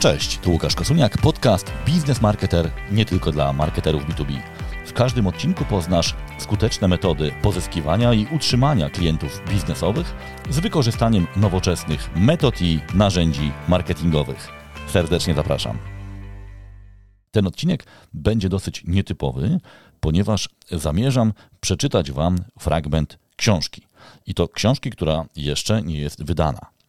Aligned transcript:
Cześć, 0.00 0.38
tu 0.38 0.50
Łukasz 0.50 0.74
Kosuniak, 0.74 1.18
podcast 1.18 1.72
Biznes 1.86 2.20
Marketer 2.20 2.70
nie 2.92 3.04
tylko 3.04 3.32
dla 3.32 3.52
marketerów 3.52 4.04
B2B. 4.04 4.40
W 4.86 4.92
każdym 4.92 5.26
odcinku 5.26 5.64
poznasz 5.64 6.14
skuteczne 6.38 6.88
metody 6.88 7.32
pozyskiwania 7.42 8.14
i 8.14 8.26
utrzymania 8.34 8.90
klientów 8.90 9.42
biznesowych 9.50 10.14
z 10.50 10.60
wykorzystaniem 10.60 11.26
nowoczesnych 11.36 12.10
metod 12.16 12.62
i 12.62 12.80
narzędzi 12.94 13.52
marketingowych. 13.68 14.48
Serdecznie 14.86 15.34
zapraszam. 15.34 15.78
Ten 17.30 17.46
odcinek 17.46 17.86
będzie 18.12 18.48
dosyć 18.48 18.82
nietypowy, 18.86 19.60
ponieważ 20.00 20.48
zamierzam 20.70 21.32
przeczytać 21.60 22.12
Wam 22.12 22.38
fragment 22.58 23.18
książki. 23.36 23.82
I 24.26 24.34
to 24.34 24.48
książki, 24.48 24.90
która 24.90 25.24
jeszcze 25.36 25.82
nie 25.82 25.98
jest 25.98 26.24
wydana. 26.24 26.79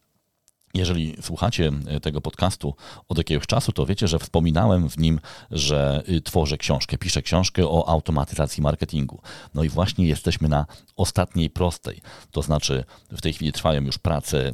Jeżeli 0.74 1.16
słuchacie 1.22 1.70
e, 1.86 2.00
tego 2.00 2.20
podcastu 2.20 2.74
od 3.08 3.18
jakiegoś 3.18 3.46
czasu, 3.46 3.72
to 3.72 3.86
wiecie, 3.86 4.08
że 4.08 4.18
wspominałem 4.18 4.90
w 4.90 4.98
nim, 4.98 5.20
że 5.50 6.02
y, 6.08 6.20
tworzę 6.20 6.58
książkę, 6.58 6.98
piszę 6.98 7.22
książkę 7.22 7.66
o 7.68 7.88
automatyzacji 7.88 8.62
marketingu. 8.62 9.20
No 9.54 9.64
i 9.64 9.68
właśnie 9.68 10.06
jesteśmy 10.06 10.48
na 10.48 10.66
ostatniej 10.96 11.50
prostej. 11.50 12.00
To 12.30 12.42
znaczy, 12.42 12.84
w 13.10 13.20
tej 13.20 13.32
chwili 13.32 13.52
trwają 13.52 13.82
już 13.82 13.98
prace 13.98 14.52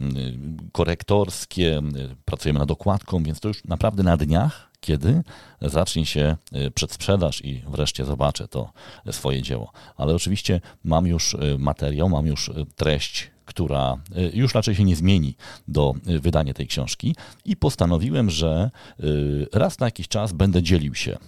korektorskie, 0.73 1.83
pracujemy 2.25 2.59
nad 2.59 2.70
okładką, 2.70 3.23
więc 3.23 3.41
to 3.41 3.48
już 3.48 3.64
naprawdę 3.64 4.03
na 4.03 4.16
dniach 4.16 4.69
kiedy 4.80 5.23
zacznie 5.62 6.06
się 6.06 6.37
przedsprzedaż 6.75 7.45
i 7.45 7.64
wreszcie 7.69 8.05
zobaczę 8.05 8.48
to 8.48 8.73
swoje 9.11 9.42
dzieło. 9.42 9.73
Ale 9.97 10.14
oczywiście 10.14 10.61
mam 10.84 11.06
już 11.06 11.37
materiał, 11.59 12.09
mam 12.09 12.27
już 12.27 12.50
treść 12.77 13.30
która 13.59 13.97
y, 14.17 14.30
już 14.35 14.55
raczej 14.55 14.75
się 14.75 14.85
nie 14.85 14.97
zmieni 14.97 15.35
do 15.69 15.95
y, 16.09 16.21
wydania 16.21 16.55
tej 16.55 16.67
książki 16.67 17.17
i 17.45 17.57
postanowiłem, 17.57 18.31
że 18.31 18.71
y, 19.01 19.47
raz 19.53 19.79
na 19.79 19.87
jakiś 19.87 20.09
czas 20.09 20.33
będę 20.33 20.62
dzielił 20.62 20.95
się 20.95 21.19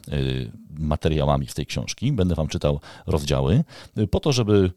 materiałami 0.78 1.46
z 1.46 1.54
tej 1.54 1.66
książki, 1.66 2.12
będę 2.12 2.34
Wam 2.34 2.48
czytał 2.48 2.80
rozdziały, 3.06 3.64
po 4.10 4.20
to, 4.20 4.32
żeby 4.32 4.70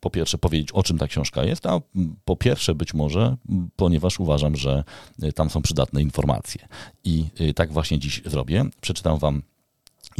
po 0.00 0.10
pierwsze 0.10 0.38
powiedzieć, 0.38 0.72
o 0.72 0.82
czym 0.82 0.98
ta 0.98 1.06
książka 1.06 1.44
jest, 1.44 1.66
a 1.66 1.80
po 2.24 2.36
pierwsze 2.36 2.74
być 2.74 2.94
może, 2.94 3.36
ponieważ 3.76 4.20
uważam, 4.20 4.56
że 4.56 4.84
tam 5.34 5.50
są 5.50 5.62
przydatne 5.62 6.02
informacje. 6.02 6.68
I 7.04 7.24
tak 7.54 7.72
właśnie 7.72 7.98
dziś 7.98 8.22
zrobię. 8.24 8.64
Przeczytam 8.80 9.18
Wam 9.18 9.42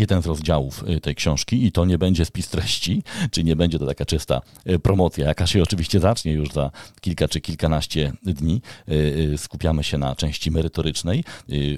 jeden 0.01 0.23
z 0.23 0.27
rozdziałów 0.27 0.84
y, 0.89 1.01
tej 1.01 1.15
książki 1.15 1.65
i 1.65 1.73
to 1.73 1.84
nie 1.84 1.98
będzie 1.98 2.25
spis 2.25 2.48
treści, 2.48 3.03
czy 3.33 3.45
nie 3.45 3.56
będzie 3.56 3.79
to 3.79 3.87
taka 3.87 4.05
czysta 4.05 4.41
y, 4.70 4.79
promocja, 4.79 5.27
jaka 5.27 5.47
się 5.47 5.62
oczywiście 5.62 6.01
zacznie 6.01 6.33
już 6.33 6.51
za 6.51 6.70
kilka 7.01 7.29
czy 7.29 7.41
kilkanaście 7.41 8.12
dni. 8.23 8.62
Y, 8.89 9.34
skupiamy 9.39 9.84
się 9.84 9.98
na 9.98 10.17
części 10.17 10.51
merytorycznej. 10.51 11.25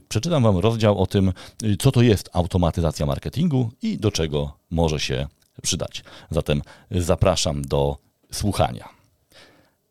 Przeczytam 0.09 0.43
Wam 0.43 0.59
rozdział 0.59 0.98
o 0.98 1.06
tym, 1.06 1.33
co 1.78 1.93
to 1.93 2.03
jest 2.03 2.31
automatyzacja 2.33 3.06
marketingu 3.06 3.70
i 3.83 3.98
do 3.98 4.11
czego 4.11 4.56
może 4.70 5.00
się 5.00 5.27
przydać. 5.62 6.05
Zatem 6.31 6.62
zapraszam 6.91 7.62
do 7.62 7.97
słuchania. 8.33 8.89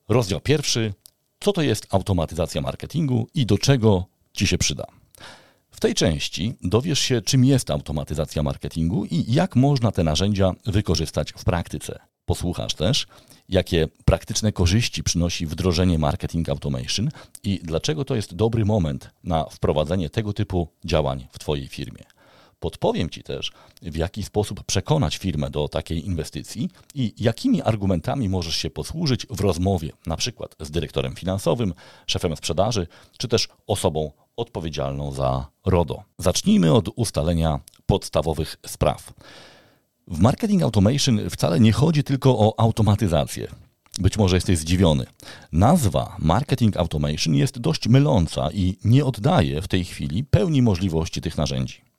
Rozdział 0.10 0.40
pierwszy. 0.40 0.94
Co 1.40 1.54
to 1.54 1.62
jest 1.62 1.88
automatyzacja 1.90 2.62
marketingu 2.62 3.28
i 3.34 3.46
do 3.46 3.58
czego 3.58 4.06
Ci 4.34 4.48
się 4.48 4.58
przyda? 4.58 5.01
Tej 5.82 5.94
części 5.94 6.54
dowiesz 6.64 7.00
się, 7.00 7.22
czym 7.22 7.46
jest 7.46 7.72
automatyzacja 7.72 8.44
marketingu 8.44 9.06
i 9.06 9.34
jak 9.34 9.56
można 9.56 9.92
te 9.92 10.04
narzędzia 10.04 10.52
wykorzystać 10.66 11.34
w 11.38 11.44
praktyce. 11.44 12.00
Posłuchasz 12.26 12.74
też, 12.74 13.08
jakie 13.50 13.88
praktyczne 14.06 14.52
korzyści 14.52 15.04
przynosi 15.04 15.48
wdrożenie 15.48 16.00
marketing 16.00 16.50
automation 16.50 17.10
i 17.44 17.60
dlaczego 17.64 18.06
to 18.06 18.16
jest 18.16 18.36
dobry 18.36 18.66
moment 18.66 19.10
na 19.24 19.44
wprowadzenie 19.44 20.10
tego 20.10 20.34
typu 20.34 20.68
działań 20.86 21.28
w 21.32 21.40
Twojej 21.40 21.68
firmie. 21.68 22.04
Podpowiem 22.62 23.10
Ci 23.10 23.24
też, 23.24 23.52
w 23.82 23.96
jaki 23.96 24.24
sposób 24.24 24.64
przekonać 24.64 25.18
firmę 25.18 25.50
do 25.50 25.68
takiej 25.68 26.06
inwestycji 26.06 26.70
i 26.96 27.14
jakimi 27.18 27.62
argumentami 27.62 28.30
możesz 28.30 28.56
się 28.56 28.70
posłużyć 28.70 29.28
w 29.30 29.40
rozmowie, 29.40 29.92
na 30.06 30.18
przykład 30.18 30.56
z 30.60 30.72
dyrektorem 30.72 31.16
finansowym, 31.16 31.74
szefem 32.08 32.36
sprzedaży, 32.36 32.88
czy 33.18 33.28
też 33.28 33.48
osobą 33.68 34.12
odpowiedzialną 34.36 35.12
za 35.12 35.48
RODO. 35.66 36.04
Zacznijmy 36.18 36.74
od 36.74 36.90
ustalenia 36.96 37.60
podstawowych 37.86 38.58
spraw. 38.66 39.14
W 40.08 40.20
marketing 40.20 40.64
automation 40.64 41.30
wcale 41.30 41.60
nie 41.60 41.72
chodzi 41.72 42.04
tylko 42.04 42.40
o 42.40 42.60
automatyzację. 42.60 43.48
Być 44.00 44.18
może 44.18 44.38
jesteś 44.38 44.58
zdziwiony. 44.58 45.06
Nazwa 45.52 46.16
marketing 46.20 46.78
automation 46.78 47.36
jest 47.36 47.60
dość 47.60 47.88
myląca 47.88 48.50
i 48.54 48.78
nie 48.84 49.06
oddaje 49.06 49.62
w 49.62 49.68
tej 49.68 49.86
chwili 49.86 50.24
pełni 50.24 50.62
możliwości 50.62 51.22
tych 51.22 51.38
narzędzi. 51.38 51.91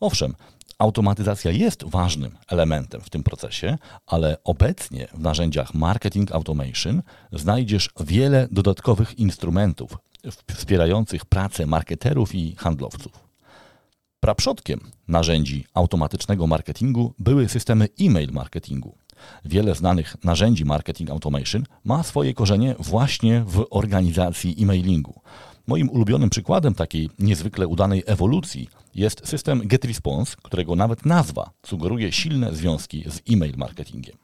Owszem, 0.00 0.34
automatyzacja 0.78 1.50
jest 1.50 1.84
ważnym 1.84 2.38
elementem 2.48 3.00
w 3.00 3.10
tym 3.10 3.22
procesie, 3.22 3.78
ale 4.06 4.36
obecnie 4.44 5.08
w 5.14 5.18
narzędziach 5.18 5.74
marketing 5.74 6.32
automation 6.32 7.02
znajdziesz 7.32 7.90
wiele 8.00 8.48
dodatkowych 8.50 9.18
instrumentów 9.18 9.98
wspierających 10.54 11.24
pracę 11.24 11.66
marketerów 11.66 12.34
i 12.34 12.54
handlowców. 12.56 13.28
Praprzodkiem 14.20 14.80
narzędzi 15.08 15.64
automatycznego 15.74 16.46
marketingu 16.46 17.14
były 17.18 17.48
systemy 17.48 17.88
e-mail 18.00 18.32
marketingu. 18.32 18.94
Wiele 19.44 19.74
znanych 19.74 20.16
narzędzi 20.24 20.64
marketing 20.64 21.10
automation 21.10 21.64
ma 21.84 22.02
swoje 22.02 22.34
korzenie 22.34 22.74
właśnie 22.78 23.44
w 23.46 23.66
organizacji 23.70 24.56
e-mailingu. 24.62 25.20
Moim 25.68 25.90
ulubionym 25.90 26.30
przykładem 26.30 26.74
takiej 26.74 27.10
niezwykle 27.18 27.66
udanej 27.66 28.02
ewolucji 28.06 28.68
jest 28.94 29.28
system 29.28 29.62
GetResponse, 29.64 30.36
którego 30.42 30.76
nawet 30.76 31.06
nazwa 31.06 31.50
sugeruje 31.66 32.12
silne 32.12 32.54
związki 32.54 33.04
z 33.06 33.32
e-mail 33.32 33.54
marketingiem. 33.56 34.16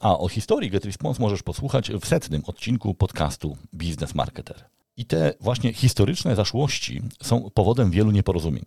A 0.00 0.18
o 0.18 0.28
historii 0.28 0.70
GetResponse 0.70 1.22
możesz 1.22 1.42
posłuchać 1.42 1.90
w 1.90 2.06
setnym 2.06 2.42
odcinku 2.46 2.94
podcastu 2.94 3.56
Business 3.72 4.14
Marketer. 4.14 4.64
I 4.96 5.04
te 5.04 5.34
właśnie 5.40 5.72
historyczne 5.72 6.36
zaszłości 6.36 7.02
są 7.22 7.50
powodem 7.54 7.90
wielu 7.90 8.10
nieporozumień. 8.10 8.64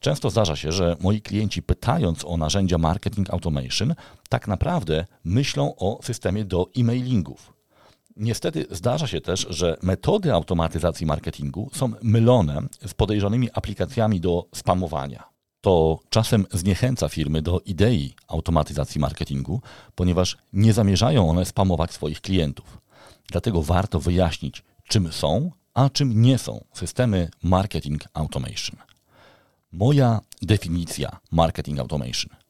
Często 0.00 0.30
zdarza 0.30 0.56
się, 0.56 0.72
że 0.72 0.96
moi 1.00 1.20
klienci 1.20 1.62
pytając 1.62 2.24
o 2.24 2.36
narzędzia 2.36 2.78
marketing 2.78 3.30
automation, 3.30 3.94
tak 4.28 4.48
naprawdę 4.48 5.06
myślą 5.24 5.76
o 5.76 5.98
systemie 6.02 6.44
do 6.44 6.70
e-mailingów. 6.76 7.61
Niestety 8.16 8.66
zdarza 8.70 9.06
się 9.06 9.20
też, 9.20 9.46
że 9.50 9.76
metody 9.82 10.32
automatyzacji 10.32 11.06
marketingu 11.06 11.70
są 11.74 11.92
mylone 12.02 12.62
z 12.86 12.94
podejrzanymi 12.94 13.48
aplikacjami 13.52 14.20
do 14.20 14.46
spamowania. 14.54 15.32
To 15.60 16.00
czasem 16.08 16.46
zniechęca 16.52 17.08
firmy 17.08 17.42
do 17.42 17.60
idei 17.60 18.14
automatyzacji 18.28 19.00
marketingu, 19.00 19.62
ponieważ 19.94 20.36
nie 20.52 20.72
zamierzają 20.72 21.30
one 21.30 21.44
spamować 21.44 21.92
swoich 21.92 22.20
klientów. 22.20 22.78
Dlatego 23.30 23.62
warto 23.62 24.00
wyjaśnić, 24.00 24.62
czym 24.88 25.12
są 25.12 25.50
a 25.74 25.90
czym 25.90 26.22
nie 26.22 26.38
są 26.38 26.64
systemy 26.72 27.28
marketing 27.42 28.04
automation. 28.14 28.76
Moja 29.72 30.20
definicja 30.42 31.20
marketing 31.30 31.78
automation. 31.78 32.41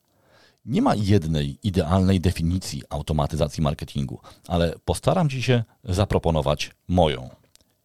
Nie 0.65 0.81
ma 0.81 0.95
jednej 0.95 1.57
idealnej 1.63 2.21
definicji 2.21 2.83
automatyzacji 2.89 3.63
marketingu, 3.63 4.19
ale 4.47 4.75
postaram 4.85 5.29
Ci 5.29 5.43
się 5.43 5.63
zaproponować 5.83 6.71
moją. 6.87 7.29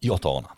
I 0.01 0.11
oto 0.11 0.35
ona. 0.35 0.49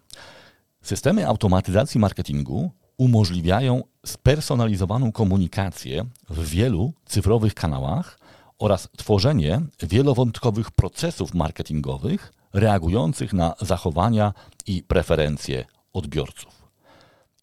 Systemy 0.82 1.28
automatyzacji 1.28 2.00
marketingu 2.00 2.72
umożliwiają 2.98 3.84
spersonalizowaną 4.06 5.12
komunikację 5.12 6.06
w 6.30 6.50
wielu 6.50 6.94
cyfrowych 7.06 7.54
kanałach 7.54 8.20
oraz 8.60 8.90
tworzenie 8.98 9.62
wielowątkowych 9.84 10.72
procesów 10.72 11.34
marketingowych 11.34 12.34
reagujących 12.54 13.34
na 13.34 13.54
zachowania 13.62 14.34
i 14.68 14.84
preferencje 14.84 15.66
odbiorców. 15.94 16.68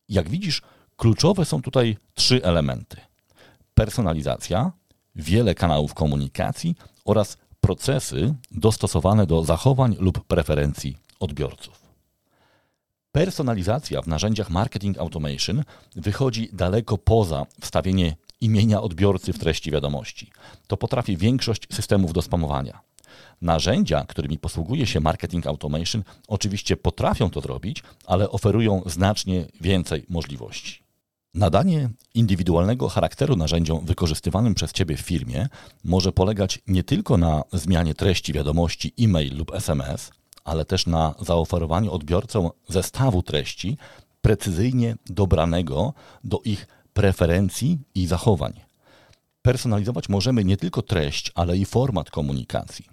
Jak 0.08 0.28
widzisz, 0.28 0.62
kluczowe 0.96 1.44
są 1.44 1.62
tutaj 1.62 1.96
trzy 2.14 2.44
elementy: 2.44 2.96
personalizacja, 3.78 4.72
wiele 5.14 5.54
kanałów 5.54 5.94
komunikacji 5.94 6.74
oraz 7.04 7.36
procesy 7.60 8.34
dostosowane 8.50 9.26
do 9.26 9.44
zachowań 9.44 9.96
lub 9.98 10.24
preferencji 10.24 10.96
odbiorców. 11.20 11.80
Personalizacja 13.12 14.02
w 14.02 14.06
narzędziach 14.06 14.50
marketing 14.50 14.98
automation 14.98 15.64
wychodzi 15.96 16.48
daleko 16.52 16.98
poza 16.98 17.46
wstawienie 17.60 18.16
imienia 18.40 18.80
odbiorcy 18.80 19.32
w 19.32 19.38
treści 19.38 19.70
wiadomości. 19.70 20.30
To 20.66 20.76
potrafi 20.76 21.16
większość 21.16 21.62
systemów 21.72 22.12
do 22.12 22.22
spamowania. 22.22 22.80
Narzędzia, 23.42 24.04
którymi 24.08 24.38
posługuje 24.38 24.86
się 24.86 25.00
marketing 25.00 25.46
automation, 25.46 26.02
oczywiście 26.28 26.76
potrafią 26.76 27.30
to 27.30 27.40
zrobić, 27.40 27.82
ale 28.06 28.30
oferują 28.30 28.82
znacznie 28.86 29.46
więcej 29.60 30.04
możliwości. 30.08 30.87
Nadanie 31.34 31.90
indywidualnego 32.14 32.88
charakteru 32.88 33.36
narzędziom 33.36 33.86
wykorzystywanym 33.86 34.54
przez 34.54 34.72
Ciebie 34.72 34.96
w 34.96 35.00
firmie 35.00 35.48
może 35.84 36.12
polegać 36.12 36.58
nie 36.66 36.84
tylko 36.84 37.16
na 37.16 37.42
zmianie 37.52 37.94
treści 37.94 38.32
wiadomości 38.32 38.94
e-mail 39.00 39.36
lub 39.36 39.54
SMS, 39.54 40.10
ale 40.44 40.64
też 40.64 40.86
na 40.86 41.14
zaoferowaniu 41.20 41.92
odbiorcom 41.92 42.50
zestawu 42.68 43.22
treści 43.22 43.76
precyzyjnie 44.20 44.96
dobranego 45.06 45.94
do 46.24 46.40
ich 46.44 46.66
preferencji 46.92 47.78
i 47.94 48.06
zachowań. 48.06 48.60
Personalizować 49.42 50.08
możemy 50.08 50.44
nie 50.44 50.56
tylko 50.56 50.82
treść, 50.82 51.32
ale 51.34 51.56
i 51.56 51.64
format 51.64 52.10
komunikacji. 52.10 52.84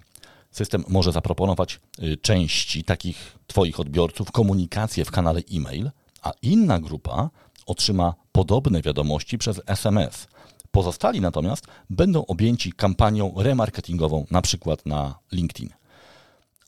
System 0.50 0.84
może 0.88 1.12
zaproponować 1.12 1.80
y, 2.02 2.16
części 2.16 2.84
takich 2.84 3.38
Twoich 3.46 3.80
odbiorców 3.80 4.32
komunikację 4.32 5.04
w 5.04 5.10
kanale 5.10 5.40
e-mail, 5.52 5.90
a 6.22 6.32
inna 6.42 6.80
grupa 6.80 7.30
otrzyma 7.66 8.14
podobne 8.36 8.82
wiadomości 8.82 9.38
przez 9.38 9.60
SMS. 9.66 10.28
Pozostali 10.70 11.20
natomiast 11.20 11.66
będą 11.90 12.26
objęci 12.26 12.72
kampanią 12.72 13.34
remarketingową, 13.36 14.26
na 14.30 14.42
przykład 14.42 14.86
na 14.86 15.18
LinkedIn. 15.32 15.70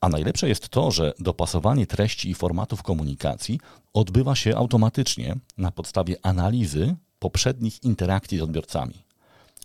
A 0.00 0.08
najlepsze 0.08 0.48
jest 0.48 0.68
to, 0.68 0.90
że 0.90 1.12
dopasowanie 1.18 1.86
treści 1.86 2.30
i 2.30 2.34
formatów 2.34 2.82
komunikacji 2.82 3.60
odbywa 3.92 4.34
się 4.34 4.56
automatycznie 4.56 5.36
na 5.58 5.70
podstawie 5.70 6.16
analizy 6.22 6.96
poprzednich 7.18 7.84
interakcji 7.84 8.38
z 8.38 8.42
odbiorcami. 8.42 9.04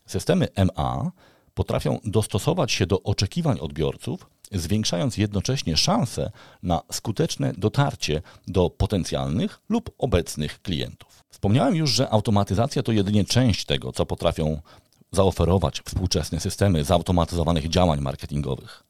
Systemy 0.06 0.48
MA 0.76 1.12
potrafią 1.54 2.00
dostosować 2.06 2.72
się 2.72 2.86
do 2.86 3.04
oczekiwań 3.04 3.60
odbiorców, 3.60 4.26
zwiększając 4.52 5.18
jednocześnie 5.18 5.78
szanse 5.78 6.32
na 6.64 6.82
skuteczne 6.92 7.54
dotarcie 7.58 8.22
do 8.48 8.70
potencjalnych 8.70 9.60
lub 9.70 9.92
obecnych 9.98 10.62
klientów. 10.62 11.24
Wspomniałem 11.30 11.76
już, 11.76 11.92
że 11.92 12.10
automatyzacja 12.10 12.84
to 12.84 12.92
jedynie 12.92 13.26
część 13.26 13.66
tego, 13.66 13.92
co 13.92 14.06
potrafią 14.06 14.62
zaoferować 15.12 15.82
współczesne 15.86 16.40
systemy 16.40 16.84
zautomatyzowanych 16.84 17.70
działań 17.70 18.02
marketingowych. 18.02 18.84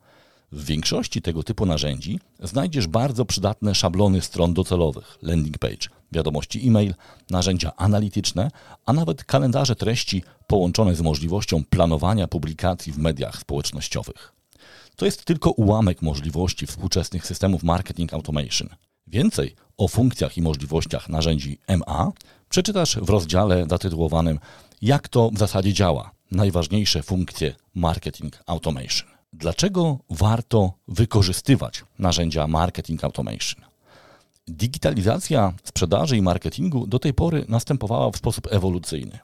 W 0.52 0.66
większości 0.66 1.22
tego 1.22 1.44
typu 1.44 1.66
narzędzi 1.66 2.20
znajdziesz 2.40 2.88
bardzo 2.88 3.26
przydatne 3.26 3.76
szablony 3.76 4.22
stron 4.22 4.54
docelowych, 4.54 5.18
landing 5.22 5.58
page, 5.58 5.88
wiadomości 6.12 6.68
e-mail, 6.68 6.94
narzędzia 7.30 7.72
analityczne, 7.78 8.52
a 8.86 8.94
nawet 8.94 9.24
kalendarze 9.24 9.76
treści 9.76 10.24
połączone 10.48 10.96
z 10.96 11.02
możliwością 11.02 11.64
planowania 11.70 12.28
publikacji 12.28 12.94
w 12.94 12.98
mediach 12.98 13.40
społecznościowych. 13.40 14.34
To 14.95 15.06
jest 15.06 15.25
tylko 15.25 15.51
ułamek 15.51 16.01
możliwości 16.01 16.68
współczesnych 16.68 17.28
systemów 17.28 17.63
marketing 17.63 18.13
automation. 18.13 18.69
Więcej 19.07 19.56
o 19.78 19.88
funkcjach 19.88 20.38
i 20.38 20.42
możliwościach 20.42 21.10
narzędzi 21.10 21.60
MA 21.68 22.12
przeczytasz 22.50 22.98
w 22.98 23.10
rozdziale 23.10 23.66
zatytułowanym 23.69 24.40
Jak 24.81 25.07
to 25.07 25.30
w 25.34 25.38
zasadzie 25.38 25.74
działa? 25.74 26.12
Najważniejsze 26.31 27.04
funkcje 27.04 27.56
marketing 27.75 28.44
automation. 28.45 29.07
Dlaczego 29.34 30.00
warto 30.10 30.74
wykorzystywać 30.88 31.84
narzędzia 32.00 32.48
marketing 32.48 33.04
automation? 33.04 33.66
Digitalizacja 34.48 35.54
sprzedaży 35.63 36.18
i 36.18 36.22
marketingu 36.22 36.88
do 36.88 37.00
tej 37.00 37.13
pory 37.13 37.45
następowała 37.48 38.12
w 38.12 38.18
sposób 38.18 38.48
ewolucyjny. 38.51 39.19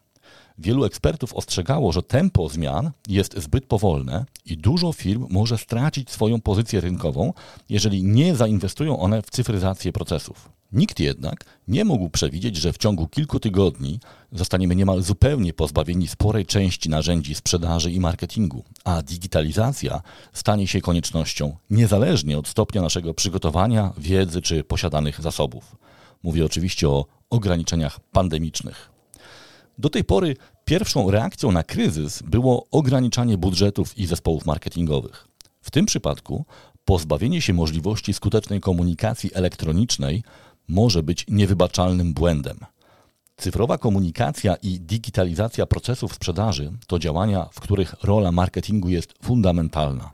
Wielu 0.62 0.86
ekspertów 0.86 1.34
ostrzegało, 1.34 1.92
że 1.92 2.04
tempo 2.04 2.50
zmian 2.50 2.92
jest 3.08 3.40
zbyt 3.40 3.66
powolne 3.66 4.26
i 4.46 4.58
dużo 4.58 4.94
firm 4.94 5.28
może 5.30 5.58
stracić 5.58 6.10
swoją 6.10 6.42
pozycję 6.42 6.82
rynkową, 6.82 7.34
jeżeli 7.70 8.04
nie 8.04 8.36
zainwestują 8.36 9.00
one 9.00 9.22
w 9.22 9.30
cyfryzację 9.30 9.92
procesów. 9.92 10.50
Nikt 10.72 11.00
jednak 11.00 11.46
nie 11.68 11.86
mógł 11.86 12.10
przewidzieć, 12.10 12.56
że 12.56 12.74
w 12.74 12.78
ciągu 12.78 13.08
kilku 13.08 13.40
tygodni 13.40 14.00
zostaniemy 14.32 14.76
niemal 14.76 15.02
zupełnie 15.02 15.54
pozbawieni 15.54 16.08
sporej 16.08 16.46
części 16.46 16.90
narzędzi 16.90 17.36
sprzedaży 17.36 17.92
i 17.92 18.00
marketingu, 18.00 18.64
a 18.84 19.02
digitalizacja 19.02 20.02
stanie 20.34 20.68
się 20.68 20.82
koniecznością 20.82 21.56
niezależnie 21.70 22.38
od 22.38 22.48
stopnia 22.48 22.82
naszego 22.82 23.14
przygotowania, 23.14 23.94
wiedzy 23.98 24.42
czy 24.42 24.64
posiadanych 24.64 25.22
zasobów. 25.22 25.76
Mówię 26.24 26.46
oczywiście 26.46 26.90
o 26.90 27.06
ograniczeniach 27.30 28.00
pandemicznych. 28.00 28.99
Do 29.80 29.90
tej 29.90 30.04
pory 30.04 30.36
pierwszą 30.66 31.12
reakcją 31.12 31.52
na 31.52 31.64
kryzys 31.64 32.22
było 32.22 32.68
ograniczanie 32.72 33.38
budżetów 33.38 33.98
i 33.98 34.06
zespołów 34.06 34.46
marketingowych. 34.46 35.28
W 35.62 35.72
tym 35.72 35.86
przypadku 35.86 36.46
pozbawienie 36.86 37.42
się 37.42 37.54
możliwości 37.54 38.14
skutecznej 38.14 38.60
komunikacji 38.60 39.32
elektronicznej 39.34 40.24
może 40.68 41.04
być 41.04 41.26
niewybaczalnym 41.28 42.14
błędem. 42.14 42.60
Cyfrowa 43.38 43.78
komunikacja 43.78 44.56
i 44.56 44.80
digitalizacja 44.80 45.66
procesów 45.66 46.14
sprzedaży 46.14 46.72
to 46.88 47.00
działania, 47.00 47.50
w 47.52 47.60
których 47.60 47.96
rola 48.04 48.32
marketingu 48.32 48.90
jest 48.90 49.14
fundamentalna. 49.24 50.12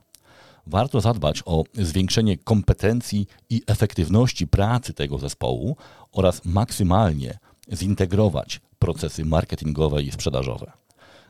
Warto 0.67 1.01
zadbać 1.01 1.43
o 1.45 1.63
zwiększenie 1.73 2.37
kompetencji 2.37 3.27
i 3.49 3.61
efektywności 3.67 4.47
pracy 4.47 4.93
tego 4.93 5.17
zespołu 5.17 5.77
oraz 6.11 6.45
maksymalnie 6.45 7.37
zintegrować 7.73 8.61
procesy 8.85 9.25
marketingowe 9.25 10.03
i 10.03 10.11
sprzedażowe. 10.11 10.71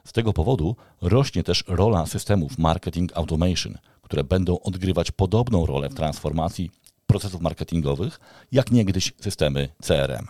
Z 0.06 0.12
tego 0.12 0.34
powodu 0.34 0.75
rośnie 1.02 1.44
też 1.44 1.63
rola 1.68 2.06
systemów 2.06 2.57
marketing 2.57 3.18
automation, 3.18 3.78
które 4.02 4.24
będą 4.24 4.60
odgrywać 4.60 5.12
podobną 5.12 5.66
rolę 5.66 5.90
w 5.90 5.96
transformacji 5.96 6.72
procesów 7.07 7.42
marketingowych, 7.42 8.19
jak 8.52 8.72
niegdyś 8.72 9.13
systemy 9.22 9.69
CRM. 9.81 10.28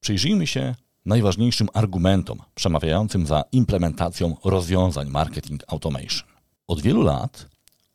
Przyjrzyjmy 0.00 0.46
się 0.46 0.74
najważniejszym 1.06 1.68
argumentom 1.74 2.38
przemawiającym 2.54 3.26
za 3.26 3.44
implementacją 3.52 4.36
rozwiązań 4.44 5.08
marketing 5.08 5.62
automation. 5.68 6.28
Od 6.66 6.80
wielu 6.80 7.02
lat 7.02 7.46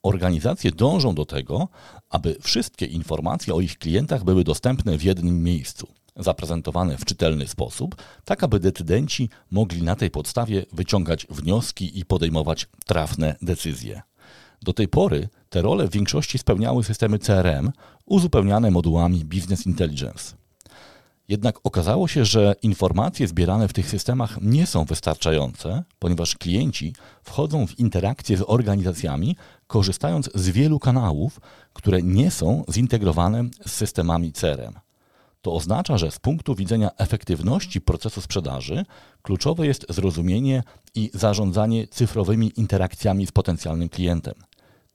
organizacje 0.03 0.71
dążą 0.71 1.15
do 1.15 1.25
tego, 1.25 1.67
aby 2.09 2.35
wszystkie 2.41 2.85
informacje 2.85 3.53
o 3.53 3.61
ich 3.61 3.77
klientach 3.77 4.23
były 4.23 4.43
dostępne 4.43 4.97
w 4.97 5.03
jednym 5.03 5.43
miejscu, 5.43 5.87
zaprezentowane 6.15 6.97
w 6.97 7.05
czytelny 7.05 7.47
sposób, 7.47 7.95
tak 8.25 8.43
aby 8.43 8.59
decydenci 8.59 9.29
mogli 9.51 9.83
na 9.83 9.95
tej 9.95 10.11
podstawie 10.11 10.65
wyciągać 10.73 11.27
wnioski 11.29 11.99
i 11.99 12.05
podejmować 12.05 12.67
trafne 12.85 13.35
decyzje. 13.41 14.01
Do 14.61 14.73
tej 14.73 14.87
pory 14.87 15.29
te 15.49 15.61
role 15.61 15.87
w 15.87 15.91
większości 15.91 16.37
spełniały 16.37 16.83
systemy 16.83 17.19
CRM 17.19 17.71
uzupełniane 18.05 18.71
modułami 18.71 19.25
Business 19.25 19.65
Intelligence. 19.65 20.35
Jednak 21.27 21.59
okazało 21.63 22.07
się, 22.07 22.25
że 22.25 22.55
informacje 22.61 23.27
zbierane 23.27 23.67
w 23.67 23.73
tych 23.73 23.89
systemach 23.89 24.41
nie 24.41 24.67
są 24.67 24.85
wystarczające, 24.85 25.83
ponieważ 25.99 26.35
klienci 26.35 26.95
wchodzą 27.23 27.67
w 27.67 27.79
interakcje 27.79 28.37
z 28.37 28.43
organizacjami, 28.47 29.35
korzystając 29.67 30.29
z 30.35 30.49
wielu 30.49 30.79
kanałów, 30.79 31.39
które 31.73 32.01
nie 32.01 32.31
są 32.31 32.63
zintegrowane 32.71 33.43
z 33.65 33.71
systemami 33.71 34.33
CRM. 34.33 34.82
To 35.43 35.53
oznacza, 35.53 35.97
że 35.97 36.11
z 36.11 36.19
punktu 36.19 36.55
widzenia 36.55 36.91
efektywności 36.97 37.81
procesu 37.81 38.21
sprzedaży 38.21 38.85
kluczowe 39.21 39.67
jest 39.67 39.85
zrozumienie 39.89 40.63
i 40.95 41.11
zarządzanie 41.13 41.87
cyfrowymi 41.87 42.51
interakcjami 42.55 43.27
z 43.27 43.31
potencjalnym 43.31 43.89
klientem. 43.89 44.33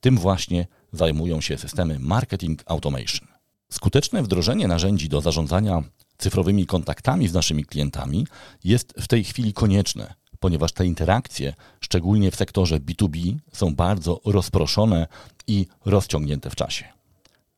Tym 0.00 0.18
właśnie 0.18 0.66
zajmują 0.92 1.40
się 1.40 1.58
systemy 1.58 1.98
marketing 1.98 2.62
automation. 2.66 3.28
Skuteczne 3.68 4.22
wdrożenie 4.22 4.68
narzędzi 4.68 5.08
do 5.08 5.20
zarządzania 5.20 5.82
cyfrowymi 6.18 6.66
kontaktami 6.66 7.28
z 7.28 7.34
naszymi 7.34 7.64
klientami 7.64 8.26
jest 8.64 8.94
w 9.00 9.08
tej 9.08 9.24
chwili 9.24 9.52
konieczne, 9.52 10.14
ponieważ 10.40 10.72
te 10.72 10.86
interakcje, 10.86 11.54
szczególnie 11.80 12.30
w 12.30 12.36
sektorze 12.36 12.76
B2B, 12.80 13.36
są 13.52 13.74
bardzo 13.74 14.20
rozproszone 14.24 15.06
i 15.46 15.66
rozciągnięte 15.84 16.50
w 16.50 16.56
czasie. 16.56 16.84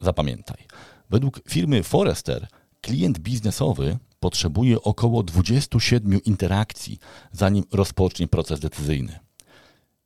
Zapamiętaj, 0.01 0.67
według 1.11 1.41
firmy 1.49 1.83
Forrester 1.83 2.49
klient 2.81 3.19
biznesowy 3.19 3.99
potrzebuje 4.21 4.83
około 4.83 5.23
27 5.23 6.23
interakcji, 6.25 6.99
zanim 7.33 7.65
rozpocznie 7.73 8.29
proces 8.29 8.61
decyzyjny. 8.61 9.19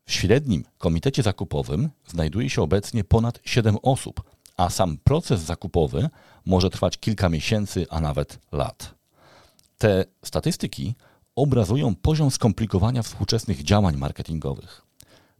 W 0.07 0.13
średnim 0.13 0.65
komitecie 0.79 1.23
zakupowym 1.23 1.91
znajduje 2.07 2.51
się 2.51 2.63
obecnie 2.63 3.05
ponad 3.05 3.41
7 3.45 3.77
osób, 3.83 4.23
a 4.57 4.71
sam 4.71 4.99
proces 5.05 5.41
zakupowy 5.41 6.09
może 6.47 6.71
trwać 6.71 6.99
kilka 6.99 7.29
miesięcy, 7.29 7.87
a 7.91 8.01
nawet 8.01 8.39
lat. 8.53 8.95
Te 9.79 10.05
statystyki 10.25 10.95
obrazują 11.37 11.95
poziom 11.95 12.31
skomplikowania 12.31 13.03
współczesnych 13.03 13.63
działań 13.63 13.97
marketingowych. 13.97 14.83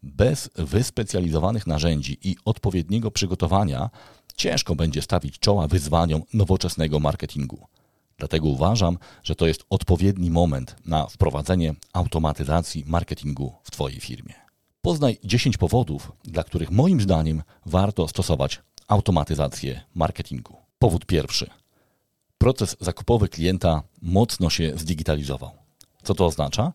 Bez 0.03 0.51
wyspecjalizowanych 0.57 1.67
narzędzi 1.67 2.19
i 2.23 2.37
odpowiedniego 2.45 3.11
przygotowania 3.11 3.91
ciężko 4.37 4.75
będzie 4.75 5.03
stawić 5.03 5.39
czoła 5.39 5.67
wyzwaniom 5.67 6.23
nowoczesnego 6.35 7.01
marketingu. 7.01 7.67
Dlatego 8.19 8.49
uważam, 8.49 8.99
że 9.23 9.35
to 9.35 9.47
jest 9.47 9.65
odpowiedni 9.71 10.31
moment 10.31 10.77
na 10.87 11.07
wprowadzenie 11.07 11.75
automatyzacji 11.93 12.85
marketingu 12.87 13.53
w 13.63 13.71
Twojej 13.71 14.01
firmie. 14.01 14.35
Poznaj 14.83 15.19
10 15.25 15.57
powodów, 15.57 16.13
dla 16.25 16.45
których 16.45 16.71
moim 16.71 17.01
zdaniem 17.01 17.43
warto 17.67 18.09
stosować 18.09 18.63
automatyzację 18.89 19.81
marketingu. 19.95 20.57
Powód 20.79 21.07
pierwszy. 21.07 21.51
Proces 22.39 22.77
zakupowy 22.81 23.29
klienta 23.29 23.83
mocno 24.03 24.51
się 24.51 24.73
zdigitalizował. 24.77 25.51
Co 26.03 26.15
to 26.15 26.27
oznacza? 26.27 26.73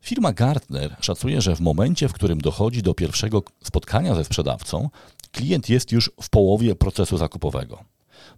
Firma 0.00 0.32
Gartner 0.32 0.96
szacuje, 1.00 1.40
że 1.40 1.56
w 1.56 1.60
momencie, 1.60 2.08
w 2.08 2.12
którym 2.12 2.40
dochodzi 2.40 2.82
do 2.82 2.94
pierwszego 2.94 3.42
spotkania 3.64 4.14
ze 4.14 4.24
sprzedawcą, 4.24 4.90
klient 5.36 5.68
jest 5.68 5.92
już 5.92 6.10
w 6.22 6.30
połowie 6.30 6.74
procesu 6.74 7.16
zakupowego. 7.16 7.84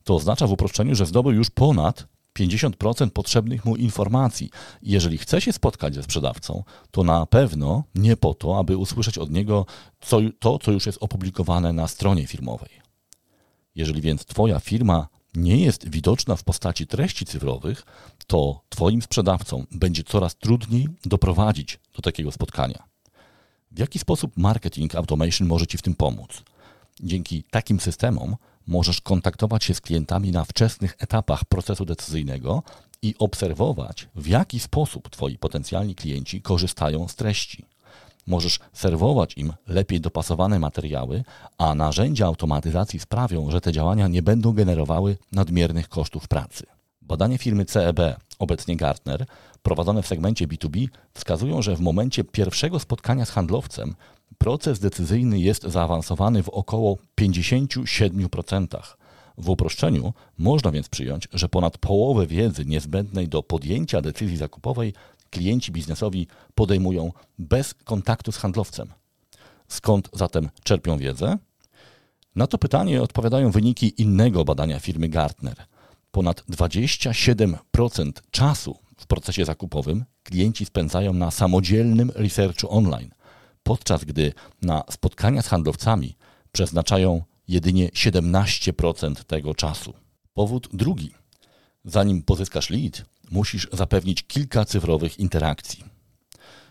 To 0.04 0.14
oznacza 0.14 0.46
w 0.46 0.52
uproszczeniu, 0.52 0.94
że 0.94 1.06
zdobył 1.06 1.32
już 1.32 1.50
ponad 1.50 2.06
50% 2.38 3.10
potrzebnych 3.10 3.64
mu 3.64 3.76
informacji. 3.76 4.50
Jeżeli 4.82 5.18
chce 5.18 5.40
się 5.40 5.52
spotkać 5.52 5.94
ze 5.94 6.02
sprzedawcą, 6.02 6.64
to 6.90 7.04
na 7.04 7.26
pewno 7.26 7.84
nie 7.94 8.16
po 8.16 8.34
to, 8.34 8.58
aby 8.58 8.76
usłyszeć 8.76 9.18
od 9.18 9.30
niego 9.30 9.66
co, 10.00 10.18
to, 10.38 10.58
co 10.58 10.72
już 10.72 10.86
jest 10.86 10.98
opublikowane 11.00 11.72
na 11.72 11.88
stronie 11.88 12.26
firmowej. 12.26 12.70
Jeżeli 13.74 14.00
więc 14.00 14.24
Twoja 14.24 14.60
firma 14.60 15.08
nie 15.34 15.56
jest 15.56 15.90
widoczna 15.90 16.36
w 16.36 16.44
postaci 16.44 16.86
treści 16.86 17.26
cyfrowych, 17.26 17.82
to 18.26 18.60
Twoim 18.68 19.02
sprzedawcom 19.02 19.66
będzie 19.70 20.02
coraz 20.02 20.36
trudniej 20.36 20.88
doprowadzić 21.04 21.78
do 21.96 22.02
takiego 22.02 22.32
spotkania. 22.32 22.88
W 23.70 23.78
jaki 23.78 23.98
sposób 23.98 24.36
marketing 24.36 24.94
automation 24.94 25.48
może 25.48 25.66
Ci 25.66 25.78
w 25.78 25.82
tym 25.82 25.94
pomóc? 25.94 26.42
Dzięki 27.00 27.44
takim 27.50 27.80
systemom 27.80 28.36
możesz 28.66 29.00
kontaktować 29.00 29.64
się 29.64 29.74
z 29.74 29.80
klientami 29.80 30.32
na 30.32 30.44
wczesnych 30.44 30.96
etapach 30.98 31.44
procesu 31.44 31.84
decyzyjnego 31.84 32.62
i 33.02 33.14
obserwować, 33.18 34.08
w 34.14 34.26
jaki 34.26 34.60
sposób 34.60 35.10
Twoi 35.10 35.38
potencjalni 35.38 35.94
klienci 35.94 36.42
korzystają 36.42 37.08
z 37.08 37.16
treści. 37.16 37.64
Możesz 38.26 38.58
serwować 38.72 39.36
im 39.36 39.52
lepiej 39.66 40.00
dopasowane 40.00 40.58
materiały, 40.58 41.24
a 41.58 41.74
narzędzia 41.74 42.26
automatyzacji 42.26 43.00
sprawią, 43.00 43.50
że 43.50 43.60
te 43.60 43.72
działania 43.72 44.08
nie 44.08 44.22
będą 44.22 44.52
generowały 44.52 45.16
nadmiernych 45.32 45.88
kosztów 45.88 46.28
pracy. 46.28 46.66
Badanie 47.02 47.38
firmy 47.38 47.64
CEB, 47.64 48.00
obecnie 48.38 48.76
Gartner, 48.76 49.26
prowadzone 49.62 50.02
w 50.02 50.06
segmencie 50.06 50.46
B2B, 50.46 50.88
wskazują, 51.14 51.62
że 51.62 51.76
w 51.76 51.80
momencie 51.80 52.24
pierwszego 52.24 52.78
spotkania 52.78 53.24
z 53.24 53.30
handlowcem 53.30 53.94
proces 54.38 54.78
decyzyjny 54.78 55.40
jest 55.40 55.62
zaawansowany 55.62 56.42
w 56.42 56.48
około 56.48 56.98
57%. 57.20 58.66
W 59.38 59.48
uproszczeniu 59.48 60.12
można 60.38 60.70
więc 60.70 60.88
przyjąć, 60.88 61.28
że 61.32 61.48
ponad 61.48 61.78
połowę 61.78 62.26
wiedzy 62.26 62.64
niezbędnej 62.64 63.28
do 63.28 63.42
podjęcia 63.42 64.00
decyzji 64.00 64.36
zakupowej 64.36 64.92
klienci 65.30 65.72
biznesowi 65.72 66.26
podejmują 66.54 67.12
bez 67.38 67.74
kontaktu 67.74 68.32
z 68.32 68.36
handlowcem. 68.36 68.92
Skąd 69.68 70.08
zatem 70.12 70.48
czerpią 70.64 70.98
wiedzę? 70.98 71.38
Na 72.36 72.46
to 72.46 72.58
pytanie 72.58 73.02
odpowiadają 73.02 73.50
wyniki 73.50 74.02
innego 74.02 74.44
badania 74.44 74.80
firmy 74.80 75.08
Gartner. 75.08 75.56
Ponad 76.10 76.44
27% 76.50 78.12
czasu 78.30 78.78
w 78.96 79.06
procesie 79.06 79.44
zakupowym 79.44 80.04
klienci 80.22 80.64
spędzają 80.64 81.12
na 81.12 81.30
samodzielnym 81.30 82.12
researchu 82.14 82.72
online, 82.76 83.10
podczas 83.68 84.04
gdy 84.04 84.32
na 84.62 84.84
spotkania 84.90 85.42
z 85.42 85.46
handlowcami 85.46 86.16
przeznaczają 86.52 87.22
jedynie 87.48 87.88
17% 87.88 89.24
tego 89.24 89.54
czasu. 89.54 89.94
Powód 90.34 90.68
drugi. 90.72 91.10
Zanim 91.84 92.22
pozyskasz 92.22 92.70
lead, 92.70 93.04
musisz 93.30 93.68
zapewnić 93.72 94.22
kilka 94.26 94.64
cyfrowych 94.64 95.18
interakcji. 95.18 95.84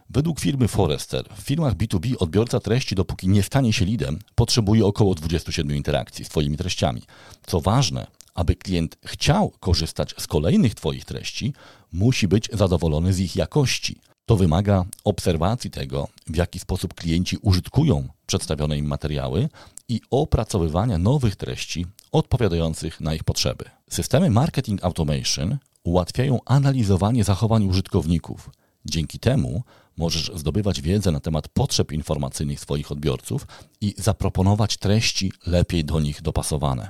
Według 0.10 0.40
firmy 0.40 0.68
Forrester 0.68 1.26
w 1.36 1.42
firmach 1.42 1.76
B2B 1.76 2.16
odbiorca 2.20 2.60
treści, 2.60 2.96
dopóki 2.96 3.28
nie 3.28 3.44
stanie 3.44 3.74
się 3.74 3.86
leadem, 3.86 4.20
potrzebuje 4.36 4.86
około 4.86 5.16
27 5.16 5.78
interakcji 5.78 6.26
z 6.26 6.30
Twoimi 6.30 6.58
treściami. 6.58 7.02
Co 7.48 7.62
ważne, 7.62 8.08
aby 8.34 8.56
klient 8.56 8.98
chciał 9.06 9.54
korzystać 9.60 10.16
z 10.18 10.28
kolejnych 10.28 10.76
Twoich 10.76 11.06
treści, 11.06 11.54
musi 11.92 12.28
być 12.28 12.50
zadowolony 12.54 13.14
z 13.14 13.20
ich 13.20 13.36
jakości. 13.36 14.00
To 14.28 14.36
wymaga 14.36 14.86
obserwacji 15.04 15.72
tego, 15.72 16.08
w 16.28 16.36
jaki 16.36 16.60
sposób 16.60 16.94
klienci 16.94 17.38
użytkują 17.42 18.08
przedstawione 18.26 18.78
im 18.78 18.86
materiały 18.86 19.50
i 19.90 20.02
opracowywania 20.12 20.98
nowych 20.98 21.36
treści 21.36 21.86
odpowiadających 22.12 23.02
na 23.02 23.16
ich 23.16 23.24
potrzeby. 23.24 23.66
Systemy 23.90 24.30
marketing 24.30 24.84
automation 24.84 25.58
ułatwiają 25.84 26.40
analizowanie 26.46 27.24
zachowań 27.24 27.66
użytkowników. 27.66 28.50
Dzięki 28.86 29.20
temu 29.20 29.64
możesz 29.98 30.32
zdobywać 30.36 30.82
wiedzę 30.82 31.12
na 31.12 31.20
temat 31.20 31.48
potrzeb 31.48 31.92
informacyjnych 31.92 32.60
swoich 32.60 32.92
odbiorców 32.92 33.48
i 33.82 33.96
zaproponować 33.98 34.78
treści 34.78 35.32
lepiej 35.46 35.86
do 35.86 36.00
nich 36.00 36.22
dopasowane. 36.22 36.90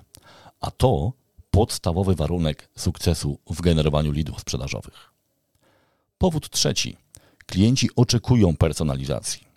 A 0.62 0.72
to 0.72 1.14
podstawowy 1.52 2.16
warunek 2.16 2.70
sukcesu 2.78 3.40
w 3.50 3.62
generowaniu 3.62 4.12
lidów 4.12 4.40
sprzedażowych. 4.40 5.14
Powód 6.18 6.50
trzeci. 6.50 6.98
Klienci 7.52 7.90
oczekują 7.96 8.56
personalizacji. 8.56 9.48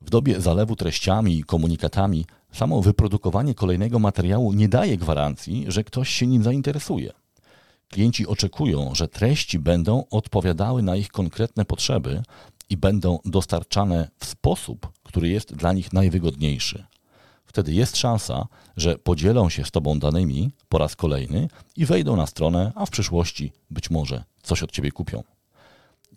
W 0.00 0.10
dobie 0.10 0.40
zalewu 0.40 0.76
treściami 0.76 1.38
i 1.38 1.44
komunikatami 1.44 2.26
samo 2.52 2.82
wyprodukowanie 2.82 3.54
kolejnego 3.54 3.98
materiału 3.98 4.52
nie 4.52 4.68
daje 4.68 4.96
gwarancji, 4.96 5.64
że 5.68 5.84
ktoś 5.84 6.08
się 6.08 6.26
nim 6.26 6.42
zainteresuje. 6.42 7.12
Klienci 7.88 8.26
oczekują, 8.26 8.94
że 8.94 9.08
treści 9.08 9.58
będą 9.58 10.04
odpowiadały 10.10 10.82
na 10.82 10.96
ich 10.96 11.08
konkretne 11.08 11.64
potrzeby 11.64 12.22
i 12.70 12.76
będą 12.76 13.18
dostarczane 13.24 14.10
w 14.18 14.24
sposób, 14.24 14.92
który 15.02 15.28
jest 15.28 15.54
dla 15.54 15.72
nich 15.72 15.92
najwygodniejszy. 15.92 16.84
Wtedy 17.44 17.72
jest 17.72 17.96
szansa, 17.96 18.46
że 18.76 18.98
podzielą 18.98 19.48
się 19.48 19.64
z 19.64 19.70
Tobą 19.70 19.98
danymi 19.98 20.50
po 20.68 20.78
raz 20.78 20.96
kolejny 20.96 21.48
i 21.76 21.86
wejdą 21.86 22.16
na 22.16 22.26
stronę, 22.26 22.72
a 22.74 22.86
w 22.86 22.90
przyszłości 22.90 23.52
być 23.70 23.90
może 23.90 24.24
coś 24.42 24.62
od 24.62 24.72
Ciebie 24.72 24.90
kupią. 24.90 25.22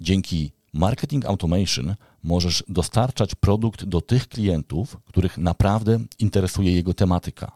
Dzięki 0.02 0.52
Marketing 0.76 1.26
Automation 1.26 1.96
możesz 2.24 2.64
dostarczać 2.68 3.36
produkt 3.36 3.86
do 3.86 4.02
tych 4.02 4.28
klientów, 4.28 4.98
których 5.06 5.38
naprawdę 5.38 6.00
interesuje 6.20 6.72
jego 6.72 6.94
tematyka. 6.94 7.52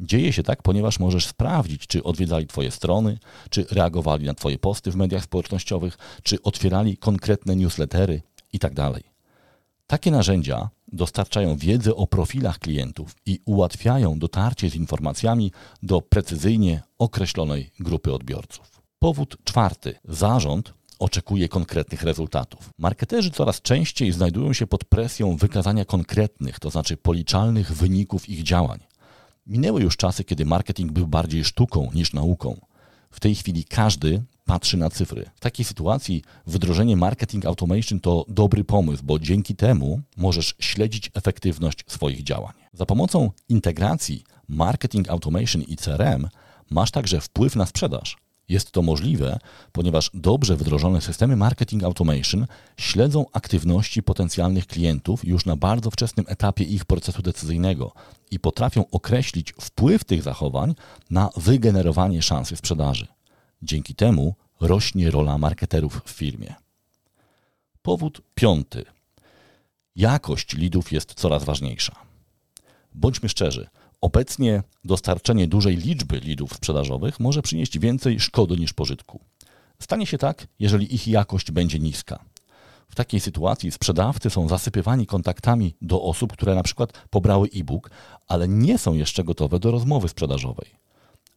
Dzieje 0.00 0.32
się 0.32 0.42
tak, 0.42 0.62
ponieważ 0.62 0.98
możesz 0.98 1.26
sprawdzić, 1.26 1.86
czy 1.86 2.02
odwiedzali 2.02 2.46
Twoje 2.46 2.70
strony, 2.70 3.18
czy 3.50 3.66
reagowali 3.70 4.26
na 4.26 4.34
Twoje 4.34 4.58
posty 4.58 4.90
w 4.90 4.96
mediach 4.96 5.24
społecznościowych, 5.24 5.98
czy 6.22 6.42
otwierali 6.42 6.96
konkretne 6.96 7.56
newslettery 7.56 8.22
itd. 8.52 8.74
Tak 8.74 9.02
Takie 9.86 10.10
narzędzia 10.10 10.68
dostarczają 10.92 11.56
wiedzę 11.56 11.94
o 11.94 12.06
profilach 12.06 12.58
klientów 12.58 13.16
i 13.26 13.40
ułatwiają 13.44 14.18
dotarcie 14.18 14.70
z 14.70 14.74
informacjami 14.74 15.52
do 15.82 16.00
precyzyjnie 16.00 16.82
określonej 16.98 17.70
grupy 17.80 18.12
odbiorców. 18.12 18.82
Powód 18.98 19.36
czwarty. 19.44 19.94
Zarząd 20.04 20.74
oczekuje 20.98 21.48
konkretnych 21.48 22.02
rezultatów. 22.02 22.70
Marketerzy 22.78 23.30
coraz 23.30 23.62
częściej 23.62 24.12
znajdują 24.12 24.52
się 24.52 24.66
pod 24.66 24.84
presją 24.84 25.36
wykazania 25.36 25.84
konkretnych, 25.84 26.60
to 26.60 26.70
znaczy 26.70 26.96
policzalnych 26.96 27.72
wyników 27.72 28.28
ich 28.28 28.42
działań. 28.42 28.80
Minęły 29.46 29.82
już 29.82 29.96
czasy, 29.96 30.24
kiedy 30.24 30.44
marketing 30.44 30.92
był 30.92 31.06
bardziej 31.06 31.44
sztuką 31.44 31.90
niż 31.94 32.12
nauką. 32.12 32.60
W 33.10 33.20
tej 33.20 33.34
chwili 33.34 33.64
każdy 33.64 34.22
patrzy 34.44 34.76
na 34.76 34.90
cyfry. 34.90 35.30
W 35.34 35.40
takiej 35.40 35.64
sytuacji 35.64 36.22
wdrożenie 36.46 36.96
marketing 36.96 37.46
automation 37.46 38.00
to 38.00 38.24
dobry 38.28 38.64
pomysł, 38.64 39.02
bo 39.04 39.18
dzięki 39.18 39.56
temu 39.56 40.00
możesz 40.16 40.54
śledzić 40.58 41.10
efektywność 41.14 41.84
swoich 41.86 42.22
działań. 42.22 42.52
Za 42.72 42.86
pomocą 42.86 43.30
integracji 43.48 44.24
marketing 44.48 45.10
automation 45.10 45.62
i 45.62 45.76
CRM 45.76 46.28
masz 46.70 46.90
także 46.90 47.20
wpływ 47.20 47.56
na 47.56 47.66
sprzedaż. 47.66 48.16
Jest 48.48 48.70
to 48.70 48.82
możliwe, 48.82 49.38
ponieważ 49.72 50.10
dobrze 50.14 50.56
wdrożone 50.56 51.00
systemy 51.00 51.36
marketing 51.36 51.84
automation 51.84 52.46
śledzą 52.76 53.24
aktywności 53.32 54.02
potencjalnych 54.02 54.66
klientów 54.66 55.24
już 55.24 55.46
na 55.46 55.56
bardzo 55.56 55.90
wczesnym 55.90 56.26
etapie 56.28 56.64
ich 56.64 56.84
procesu 56.84 57.22
decyzyjnego 57.22 57.92
i 58.30 58.40
potrafią 58.40 58.84
określić 58.90 59.52
wpływ 59.60 60.04
tych 60.04 60.22
zachowań 60.22 60.74
na 61.10 61.30
wygenerowanie 61.36 62.22
szansy 62.22 62.56
sprzedaży. 62.56 63.06
Dzięki 63.62 63.94
temu 63.94 64.34
rośnie 64.60 65.10
rola 65.10 65.38
marketerów 65.38 66.02
w 66.04 66.10
firmie. 66.10 66.54
Powód 67.82 68.22
piąty. 68.34 68.84
Jakość 69.96 70.54
lidów 70.54 70.92
jest 70.92 71.14
coraz 71.14 71.44
ważniejsza. 71.44 71.96
Bądźmy 72.94 73.28
szczerzy, 73.28 73.68
Obecnie 74.04 74.62
dostarczenie 74.84 75.48
dużej 75.48 75.76
liczby 75.76 76.20
lidów 76.20 76.54
sprzedażowych 76.54 77.20
może 77.20 77.42
przynieść 77.42 77.78
więcej 77.78 78.20
szkody 78.20 78.56
niż 78.56 78.72
pożytku. 78.72 79.20
Stanie 79.82 80.06
się 80.06 80.18
tak, 80.18 80.46
jeżeli 80.58 80.94
ich 80.94 81.08
jakość 81.08 81.50
będzie 81.50 81.78
niska. 81.78 82.24
W 82.88 82.94
takiej 82.94 83.20
sytuacji 83.20 83.72
sprzedawcy 83.72 84.30
są 84.30 84.48
zasypywani 84.48 85.06
kontaktami 85.06 85.74
do 85.82 86.02
osób, 86.02 86.32
które 86.32 86.54
na 86.54 86.62
przykład 86.62 86.92
pobrały 87.10 87.48
e-book, 87.54 87.90
ale 88.28 88.48
nie 88.48 88.78
są 88.78 88.94
jeszcze 88.94 89.24
gotowe 89.24 89.58
do 89.58 89.70
rozmowy 89.70 90.08
sprzedażowej. 90.08 90.70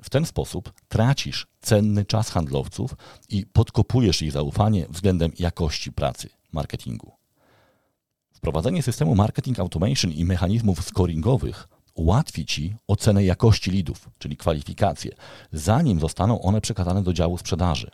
W 0.04 0.10
ten 0.10 0.26
sposób 0.26 0.74
tracisz 0.88 1.48
cenny 1.62 2.06
czas 2.06 2.30
handlowców 2.30 2.96
i 3.30 3.46
podkopujesz 3.46 4.22
ich 4.22 4.32
zaufanie 4.32 4.86
względem 4.90 5.32
jakości 5.40 5.92
pracy 5.92 6.30
marketingu. 6.52 7.12
Wprowadzenie 8.34 8.84
systemu 8.84 9.16
marketing 9.16 9.60
automation 9.60 10.12
i 10.12 10.26
mechanizmów 10.26 10.84
scoringowych 10.84 11.68
ułatwi 11.98 12.46
Ci 12.46 12.76
ocenę 12.88 13.24
jakości 13.24 13.72
lidów, 13.72 14.10
czyli 14.20 14.38
kwalifikacje, 14.38 15.12
zanim 15.52 16.00
zostaną 16.00 16.42
one 16.42 16.62
przekazane 16.62 17.04
do 17.04 17.14
działu 17.14 17.38
sprzedaży. 17.38 17.92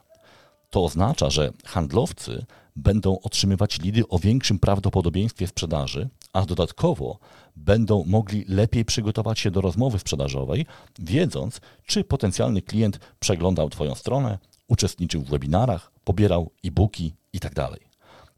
To 0.69 0.83
oznacza, 0.83 1.29
że 1.29 1.51
handlowcy 1.65 2.45
będą 2.75 3.19
otrzymywać 3.19 3.79
lidy 3.79 4.07
o 4.07 4.19
większym 4.19 4.59
prawdopodobieństwie 4.59 5.47
sprzedaży, 5.47 6.09
a 6.33 6.45
dodatkowo 6.45 7.19
będą 7.55 8.03
mogli 8.05 8.45
lepiej 8.47 8.85
przygotować 8.85 9.39
się 9.39 9.51
do 9.51 9.61
rozmowy 9.61 9.99
sprzedażowej, 9.99 10.65
wiedząc, 10.99 11.61
czy 11.85 12.03
potencjalny 12.03 12.61
klient 12.61 12.99
przeglądał 13.19 13.69
Twoją 13.69 13.95
stronę, 13.95 14.37
uczestniczył 14.67 15.21
w 15.21 15.29
webinarach, 15.29 15.91
pobierał 16.03 16.51
e-booki 16.63 17.13
itd. 17.33 17.53
Tak 17.55 17.79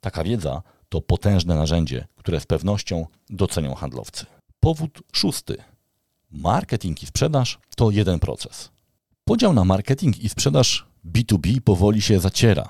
Taka 0.01 0.23
wiedza 0.23 0.61
to 0.89 1.01
potężne 1.01 1.55
narzędzie, 1.55 2.07
które 2.15 2.39
z 2.39 2.45
pewnością 2.45 3.05
docenią 3.29 3.75
handlowcy. 3.75 4.25
Powód 4.65 4.99
szósty. 5.13 5.57
Marketing 6.31 7.03
i 7.03 7.05
sprzedaż 7.05 7.59
to 7.75 7.91
jeden 7.91 8.19
proces. 8.19 8.71
Podział 9.25 9.53
na 9.53 9.65
marketing 9.65 10.19
i 10.19 10.29
sprzedaż 10.29 10.85
B2B 11.13 11.61
powoli 11.61 12.01
się 12.01 12.19
zaciera. 12.19 12.69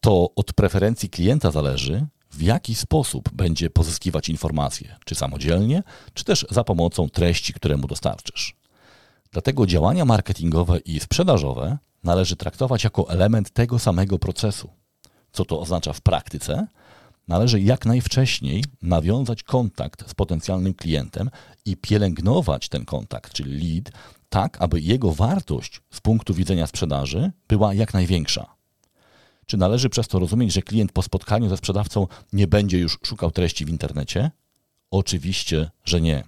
To 0.00 0.34
od 0.36 0.52
preferencji 0.52 1.10
klienta 1.10 1.50
zależy, 1.50 2.06
w 2.30 2.42
jaki 2.42 2.74
sposób 2.74 3.30
będzie 3.32 3.70
pozyskiwać 3.70 4.28
informacje, 4.28 4.96
czy 5.04 5.14
samodzielnie, 5.14 5.82
czy 6.14 6.24
też 6.24 6.46
za 6.50 6.64
pomocą 6.64 7.08
treści, 7.08 7.52
które 7.52 7.76
mu 7.76 7.86
dostarczysz. 7.86 8.56
Dlatego 9.32 9.66
działania 9.66 10.04
marketingowe 10.04 10.78
i 10.78 11.00
sprzedażowe 11.00 11.78
należy 12.04 12.36
traktować 12.36 12.84
jako 12.84 13.10
element 13.10 13.50
tego 13.50 13.78
samego 13.78 14.18
procesu. 14.18 14.70
Co 15.32 15.44
to 15.44 15.60
oznacza 15.60 15.92
w 15.92 16.00
praktyce? 16.00 16.66
Należy 17.28 17.60
jak 17.60 17.86
najwcześniej 17.86 18.64
nawiązać 18.82 19.42
kontakt 19.42 20.10
z 20.10 20.14
potencjalnym 20.14 20.74
klientem 20.74 21.30
i 21.64 21.76
pielęgnować 21.76 22.68
ten 22.68 22.84
kontakt, 22.84 23.32
czyli 23.32 23.74
lead, 23.74 23.92
tak 24.28 24.56
aby 24.60 24.80
jego 24.80 25.12
wartość 25.12 25.80
z 25.90 26.00
punktu 26.00 26.34
widzenia 26.34 26.66
sprzedaży 26.66 27.32
była 27.48 27.74
jak 27.74 27.94
największa. 27.94 28.46
Czy 29.46 29.56
należy 29.56 29.88
przez 29.88 30.08
to 30.08 30.18
rozumieć, 30.18 30.52
że 30.52 30.62
klient 30.62 30.92
po 30.92 31.02
spotkaniu 31.02 31.48
ze 31.48 31.56
sprzedawcą 31.56 32.06
nie 32.32 32.46
będzie 32.46 32.78
już 32.78 32.98
szukał 33.02 33.30
treści 33.30 33.64
w 33.64 33.68
internecie? 33.68 34.30
Oczywiście, 34.90 35.70
że 35.84 36.00
nie. 36.00 36.24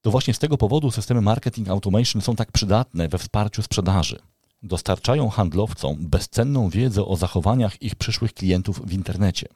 To 0.00 0.10
właśnie 0.10 0.34
z 0.34 0.38
tego 0.38 0.58
powodu 0.58 0.90
systemy 0.90 1.20
marketing 1.20 1.68
automation 1.68 2.22
są 2.22 2.36
tak 2.36 2.52
przydatne 2.52 3.08
we 3.08 3.18
wsparciu 3.18 3.62
sprzedaży. 3.62 4.18
Dostarczają 4.62 5.28
handlowcom 5.28 5.96
bezcenną 6.00 6.70
wiedzę 6.70 7.04
o 7.04 7.16
zachowaniach 7.16 7.82
ich 7.82 7.94
przyszłych 7.94 8.34
klientów 8.34 8.86
w 8.86 8.92
internecie. 8.92 9.48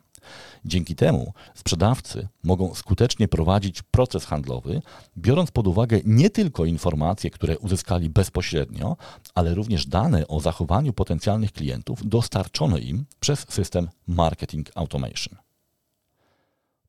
Dzięki 0.65 0.95
temu 0.95 1.33
sprzedawcy 1.55 2.29
mogą 2.43 2.75
skutecznie 2.75 3.29
prowadzić 3.29 3.83
proces 3.83 4.25
handlowy, 4.25 4.83
biorąc 5.19 5.51
pod 5.51 5.67
uwagę 5.67 6.01
nie 6.05 6.31
tylko 6.31 6.65
informacje, 6.65 7.31
które 7.31 7.59
uzyskali 7.59 8.11
bezpośrednio, 8.11 8.97
ale 9.35 9.55
również 9.55 9.87
dane 9.87 10.29
o 10.29 10.41
zachowaniu 10.41 10.93
potencjalnych 10.93 11.53
klientów 11.53 12.09
dostarczone 12.09 12.81
im 12.81 13.05
przez 13.21 13.47
system 13.49 13.89
Marketing 14.07 14.71
Automation. 14.75 15.39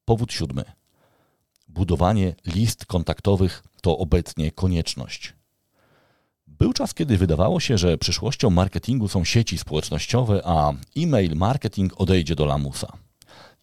Powód 0.05 0.33
siódmy. 0.33 0.63
Budowanie 1.67 2.35
list 2.45 2.85
kontaktowych 2.85 3.63
to 3.81 3.97
obecnie 3.97 4.51
konieczność. 4.51 5.33
Był 6.47 6.73
czas, 6.73 6.93
kiedy 6.93 7.17
wydawało 7.17 7.59
się, 7.59 7.77
że 7.77 7.97
przyszłością 7.97 8.49
marketingu 8.49 9.07
są 9.07 9.23
sieci 9.23 9.57
społecznościowe, 9.57 10.41
a 10.45 10.73
e-mail 10.97 11.35
marketing 11.35 12.01
odejdzie 12.01 12.35
do 12.35 12.45
lamusa. 12.45 12.87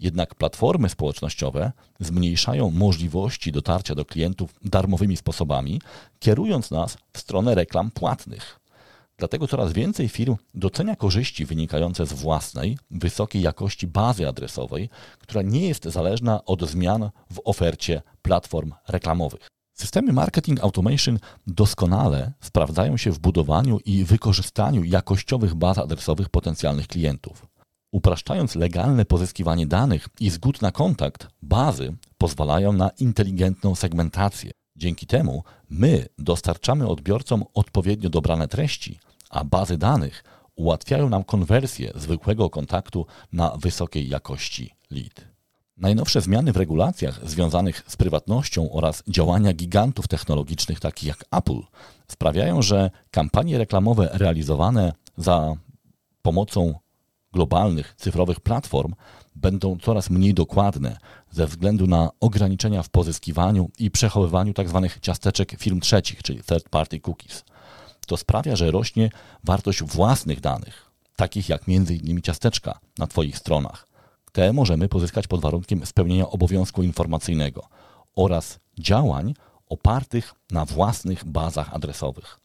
Jednak 0.01 0.35
platformy 0.35 0.89
społecznościowe 0.89 1.73
zmniejszają 2.01 2.71
możliwości 2.71 3.53
dotarcia 3.53 3.95
do 3.95 4.05
klientów 4.05 4.55
darmowymi 4.65 5.17
sposobami, 5.17 5.81
kierując 6.19 6.71
nas 6.71 6.99
w 7.13 7.19
stronę 7.19 7.55
reklam 7.55 7.91
płatnych. 7.91 8.61
Dlatego 9.19 9.47
coraz 9.47 9.73
więcej 9.73 10.09
firm 10.09 10.37
docenia 10.55 10.97
korzyści 10.97 11.47
wynikające 11.47 12.07
z 12.07 12.13
własnej, 12.13 12.79
wysokiej 12.91 13.43
jakości 13.43 13.87
bazy 13.87 14.29
adresowej, 14.29 14.91
która 15.19 15.43
nie 15.43 15.69
jest 15.69 15.85
zależna 15.85 16.45
od 16.45 16.63
zmian 16.63 17.11
w 17.33 17.41
ofercie 17.45 18.03
platform 18.23 18.73
reklamowych. 18.89 19.49
Systemy 19.75 20.13
marketing 20.13 20.65
automation 20.65 21.19
doskonale 21.47 22.33
sprawdzają 22.41 22.97
się 22.97 23.13
w 23.13 23.19
budowaniu 23.19 23.79
i 23.85 24.05
wykorzystaniu 24.05 24.85
jakościowych 24.85 25.55
baz 25.55 25.79
adresowych 25.79 26.29
potencjalnych 26.29 26.87
klientów. 26.87 27.47
Upraszczając 27.91 28.55
legalne 28.55 29.05
pozyskiwanie 29.05 29.67
danych 29.67 30.09
i 30.21 30.31
zgód 30.31 30.63
na 30.63 30.73
kontakt, 30.73 31.29
bazy 31.43 31.97
pozwalają 32.19 32.73
na 32.73 32.91
inteligentną 32.91 33.75
segmentację. 33.75 34.51
Dzięki 34.77 35.07
temu 35.07 35.43
my 35.71 36.07
dostarczamy 36.19 36.89
odbiorcom 36.89 37.45
odpowiednio 37.55 38.11
dobrane 38.11 38.49
treści, 38.49 38.99
a 39.31 39.45
bazy 39.45 39.79
danych 39.79 40.25
ułatwiają 40.57 41.09
nam 41.09 41.25
konwersję 41.25 41.93
zwykłego 41.95 42.51
kontaktu 42.51 43.07
na 43.33 43.57
wysokiej 43.57 44.09
jakości 44.09 44.75
lead. 44.91 45.25
Najnowsze 45.77 46.21
zmiany 46.21 46.53
w 46.53 46.57
regulacjach 46.57 47.29
związanych 47.29 47.83
z 47.87 47.97
prywatnością 47.97 48.73
oraz 48.73 49.03
działania 49.09 49.53
gigantów 49.53 50.09
technologicznych 50.09 50.81
takich 50.81 51.09
jak 51.09 51.25
Apple 51.31 51.61
sprawiają, 52.09 52.63
że 52.63 52.91
kampanie 53.11 53.59
reklamowe 53.59 54.11
realizowane 54.13 54.93
za 55.17 55.57
pomocą 56.23 56.75
globalnych 57.39 57.95
cyfrowych 57.97 58.41
platform 58.41 58.95
będą 59.35 59.79
coraz 59.79 60.11
mniej 60.11 60.35
dokładne 60.35 60.99
ze 61.31 61.47
względu 61.47 61.87
na 61.87 62.11
ograniczenia 62.21 62.83
w 62.83 62.89
pozyskiwaniu 62.89 63.71
i 63.79 63.91
przechowywaniu 63.91 64.55
tzw. 64.55 64.89
Tak 64.93 65.01
ciasteczek 65.01 65.57
firm 65.59 65.81
trzecich, 65.81 66.23
czyli 66.23 66.43
third 66.43 66.69
party 66.69 67.01
cookies. 67.01 67.45
To 68.07 68.17
sprawia, 68.17 68.57
że 68.57 68.71
rośnie 68.71 69.11
wartość 69.45 69.83
własnych 69.83 70.41
danych, 70.41 70.91
takich 71.17 71.49
jak 71.49 71.63
m.in. 71.69 72.23
ciasteczka 72.23 72.79
na 72.99 73.07
Twoich 73.07 73.39
stronach. 73.39 73.87
Te 74.33 74.53
możemy 74.53 74.89
pozyskać 74.89 75.27
pod 75.27 75.41
warunkiem 75.41 75.87
spełnienia 75.87 76.29
obowiązku 76.29 76.83
informacyjnego 76.83 77.69
oraz 78.17 78.59
działań 78.79 79.35
opartych 79.69 80.35
na 80.51 80.65
własnych 80.65 81.25
bazach 81.25 81.75
adresowych. 81.75 82.41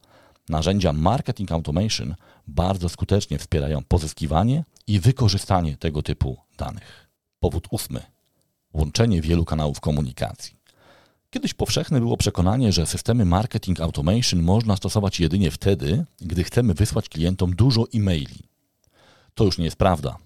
Narzędzia 0.49 0.93
Marketing 0.93 1.51
Automation 1.51 2.15
bardzo 2.47 2.89
skutecznie 2.89 3.39
wspierają 3.39 3.83
pozyskiwanie 3.83 4.63
i 4.87 4.99
wykorzystanie 4.99 5.77
tego 5.77 6.01
typu 6.01 6.37
danych. 6.57 7.09
Powód 7.39 7.67
ósmy. 7.71 8.01
Łączenie 8.73 9.21
wielu 9.21 9.45
kanałów 9.45 9.79
komunikacji. 9.79 10.63
Kiedyś 11.29 11.53
powszechne 11.53 11.99
było 11.99 12.17
przekonanie, 12.17 12.71
że 12.71 12.85
systemy 12.85 13.25
marketing 13.25 13.79
automation 13.81 14.41
można 14.41 14.75
stosować 14.75 15.19
jedynie 15.19 15.51
wtedy, 15.51 16.05
gdy 16.21 16.43
chcemy 16.43 16.73
wysłać 16.73 17.09
klientom 17.09 17.55
dużo 17.55 17.85
e-maili. 17.95 18.39
To 19.33 19.43
już 19.43 19.57
nie 19.57 19.65
jest 19.65 19.77
prawda. 19.77 20.17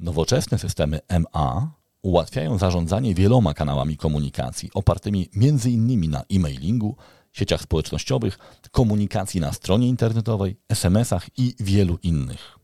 Nowoczesne 0.00 0.58
systemy 0.58 1.00
MA 1.08 1.70
ułatwiają 2.02 2.58
zarządzanie 2.58 3.14
wieloma 3.14 3.54
kanałami 3.54 3.96
komunikacji 3.96 4.70
opartymi 4.74 5.28
m.in. 5.36 6.10
na 6.10 6.22
e-mailingu, 6.32 6.96
sieciach 7.32 7.62
społecznościowych, 7.62 8.38
komunikacji 8.70 9.40
na 9.40 9.52
stronie 9.52 9.88
internetowej, 9.88 10.56
SMS-ach 10.68 11.26
i 11.36 11.54
wielu 11.60 11.98
innych. 12.02 12.60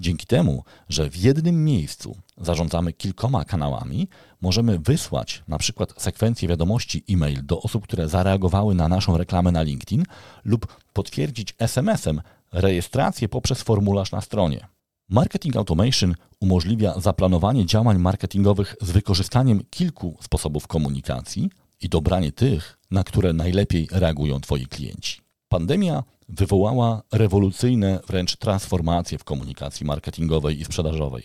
Dzięki 0.00 0.26
temu, 0.26 0.64
że 0.88 1.10
w 1.10 1.16
jednym 1.16 1.64
miejscu 1.64 2.16
zarządzamy 2.36 2.92
kilkoma 2.92 3.44
kanałami, 3.44 4.08
możemy 4.40 4.78
wysłać 4.78 5.42
na 5.48 5.58
przykład 5.58 6.02
sekwencję 6.02 6.48
wiadomości 6.48 7.04
e-mail 7.10 7.46
do 7.46 7.62
osób, 7.62 7.84
które 7.84 8.08
zareagowały 8.08 8.74
na 8.74 8.88
naszą 8.88 9.16
reklamę 9.16 9.52
na 9.52 9.62
LinkedIn 9.62 10.04
lub 10.44 10.76
potwierdzić 10.92 11.54
SMS-em 11.58 12.20
rejestrację 12.52 13.28
poprzez 13.28 13.62
formularz 13.62 14.12
na 14.12 14.20
stronie. 14.20 14.68
Marketing 15.08 15.56
Automation 15.56 16.14
umożliwia 16.40 17.00
zaplanowanie 17.00 17.66
działań 17.66 17.98
marketingowych 17.98 18.76
z 18.80 18.90
wykorzystaniem 18.90 19.60
kilku 19.70 20.16
sposobów 20.20 20.66
komunikacji 20.66 21.50
i 21.80 21.88
dobranie 21.88 22.32
tych, 22.32 22.78
na 22.90 23.04
które 23.04 23.32
najlepiej 23.32 23.88
reagują 23.90 24.40
Twoi 24.40 24.66
klienci. 24.66 25.20
Pandemia 25.48 26.04
wywołała 26.28 27.02
rewolucyjne 27.12 28.00
wręcz 28.06 28.36
transformacje 28.36 29.18
w 29.18 29.24
komunikacji 29.24 29.86
marketingowej 29.86 30.60
i 30.60 30.64
sprzedażowej. 30.64 31.22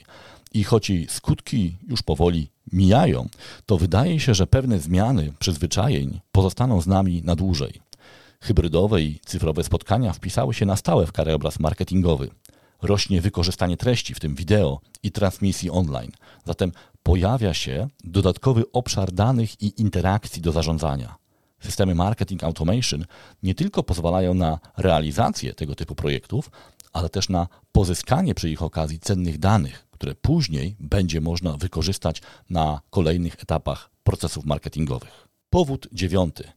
I 0.54 0.64
choć 0.64 0.90
jej 0.90 1.08
skutki 1.10 1.78
już 1.88 2.02
powoli 2.02 2.50
mijają, 2.72 3.30
to 3.66 3.78
wydaje 3.78 4.20
się, 4.20 4.34
że 4.34 4.48
pewne 4.48 4.80
zmiany 4.80 5.34
przyzwyczajeń 5.40 6.20
pozostaną 6.32 6.82
z 6.82 6.88
nami 6.88 7.22
na 7.24 7.36
dłużej. 7.36 7.82
Hybrydowe 8.42 9.02
i 9.02 9.20
cyfrowe 9.26 9.64
spotkania 9.64 10.14
wpisały 10.14 10.54
się 10.54 10.66
na 10.66 10.76
stałe 10.76 11.06
w 11.06 11.12
krajobraz 11.12 11.60
marketingowy. 11.60 12.30
Rośnie 12.82 13.22
wykorzystanie 13.22 13.78
treści, 13.78 14.14
w 14.14 14.20
tym 14.20 14.36
wideo 14.36 14.80
i 15.04 15.12
transmisji 15.12 15.70
online. 15.70 16.12
Zatem 16.46 16.72
pojawia 17.04 17.54
się 17.54 17.88
dodatkowy 18.04 18.64
obszar 18.72 19.12
danych 19.12 19.62
i 19.62 19.82
interakcji 19.82 20.42
do 20.42 20.52
zarządzania. 20.52 21.16
Systemy 21.60 21.96
marketing 21.96 22.44
automation 22.44 23.06
nie 23.44 23.56
tylko 23.56 23.84
pozwalają 23.84 24.34
na 24.34 24.60
realizację 24.78 25.54
tego 25.54 25.76
typu 25.76 25.96
projektów, 25.96 26.52
ale 26.94 27.10
też 27.10 27.30
na 27.30 27.48
pozyskanie 27.72 28.36
przy 28.36 28.50
ich 28.50 28.62
okazji 28.62 29.00
cennych 29.00 29.40
danych, 29.40 29.88
które 29.92 30.16
później 30.16 30.76
będzie 30.80 31.22
można 31.22 31.58
wykorzystać 31.58 32.22
na 32.50 32.82
kolejnych 32.90 33.36
etapach 33.44 33.90
procesów 34.04 34.46
marketingowych. 34.46 35.28
Powód 35.50 35.88
dziewiąty. 35.92 36.52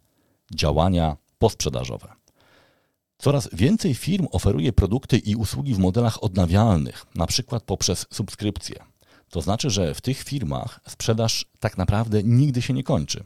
Działania 0.54 1.16
posprzedażowe. 1.38 2.08
Coraz 3.18 3.48
więcej 3.52 3.94
firm 3.94 4.26
oferuje 4.30 4.72
produkty 4.72 5.18
i 5.18 5.36
usługi 5.36 5.74
w 5.74 5.78
modelach 5.78 6.24
odnawialnych, 6.24 7.06
na 7.14 7.26
przykład 7.26 7.62
poprzez 7.62 8.06
subskrypcje. 8.12 8.84
To 9.30 9.40
znaczy, 9.42 9.70
że 9.70 9.94
w 9.94 10.00
tych 10.00 10.22
firmach 10.22 10.80
sprzedaż 10.88 11.46
tak 11.60 11.78
naprawdę 11.78 12.22
nigdy 12.22 12.62
się 12.62 12.74
nie 12.74 12.82
kończy. 12.82 13.24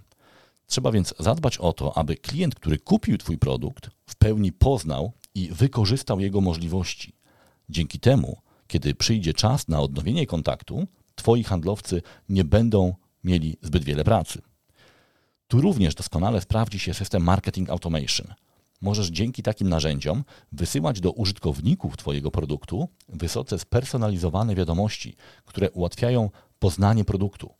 Trzeba 0.66 0.92
więc 0.92 1.14
zadbać 1.18 1.58
o 1.58 1.72
to, 1.72 1.98
aby 1.98 2.16
klient, 2.16 2.54
który 2.54 2.78
kupił 2.78 3.18
Twój 3.18 3.38
produkt, 3.38 3.90
w 4.06 4.16
pełni 4.16 4.52
poznał 4.52 5.12
i 5.34 5.48
wykorzystał 5.52 6.20
jego 6.20 6.40
możliwości. 6.40 7.12
Dzięki 7.68 8.00
temu, 8.00 8.36
kiedy 8.66 8.94
przyjdzie 8.94 9.34
czas 9.34 9.68
na 9.68 9.80
odnowienie 9.80 10.26
kontaktu, 10.26 10.86
Twoi 11.14 11.44
handlowcy 11.44 12.02
nie 12.28 12.44
będą 12.44 12.94
mieli 13.24 13.56
zbyt 13.62 13.84
wiele 13.84 14.04
pracy. 14.04 14.42
Tu 15.48 15.60
również 15.60 15.94
doskonale 15.94 16.40
sprawdzi 16.40 16.78
się 16.78 16.94
system 16.94 17.22
Marketing 17.22 17.70
Automation. 17.70 18.34
Możesz 18.80 19.08
dzięki 19.08 19.42
takim 19.42 19.68
narzędziom 19.68 20.24
wysyłać 20.52 21.00
do 21.00 21.12
użytkowników 21.12 21.96
Twojego 21.96 22.30
produktu 22.30 22.88
wysoce 23.08 23.58
spersonalizowane 23.58 24.54
wiadomości, 24.54 25.16
które 25.44 25.70
ułatwiają 25.70 26.30
poznanie 26.58 27.04
produktu. 27.04 27.54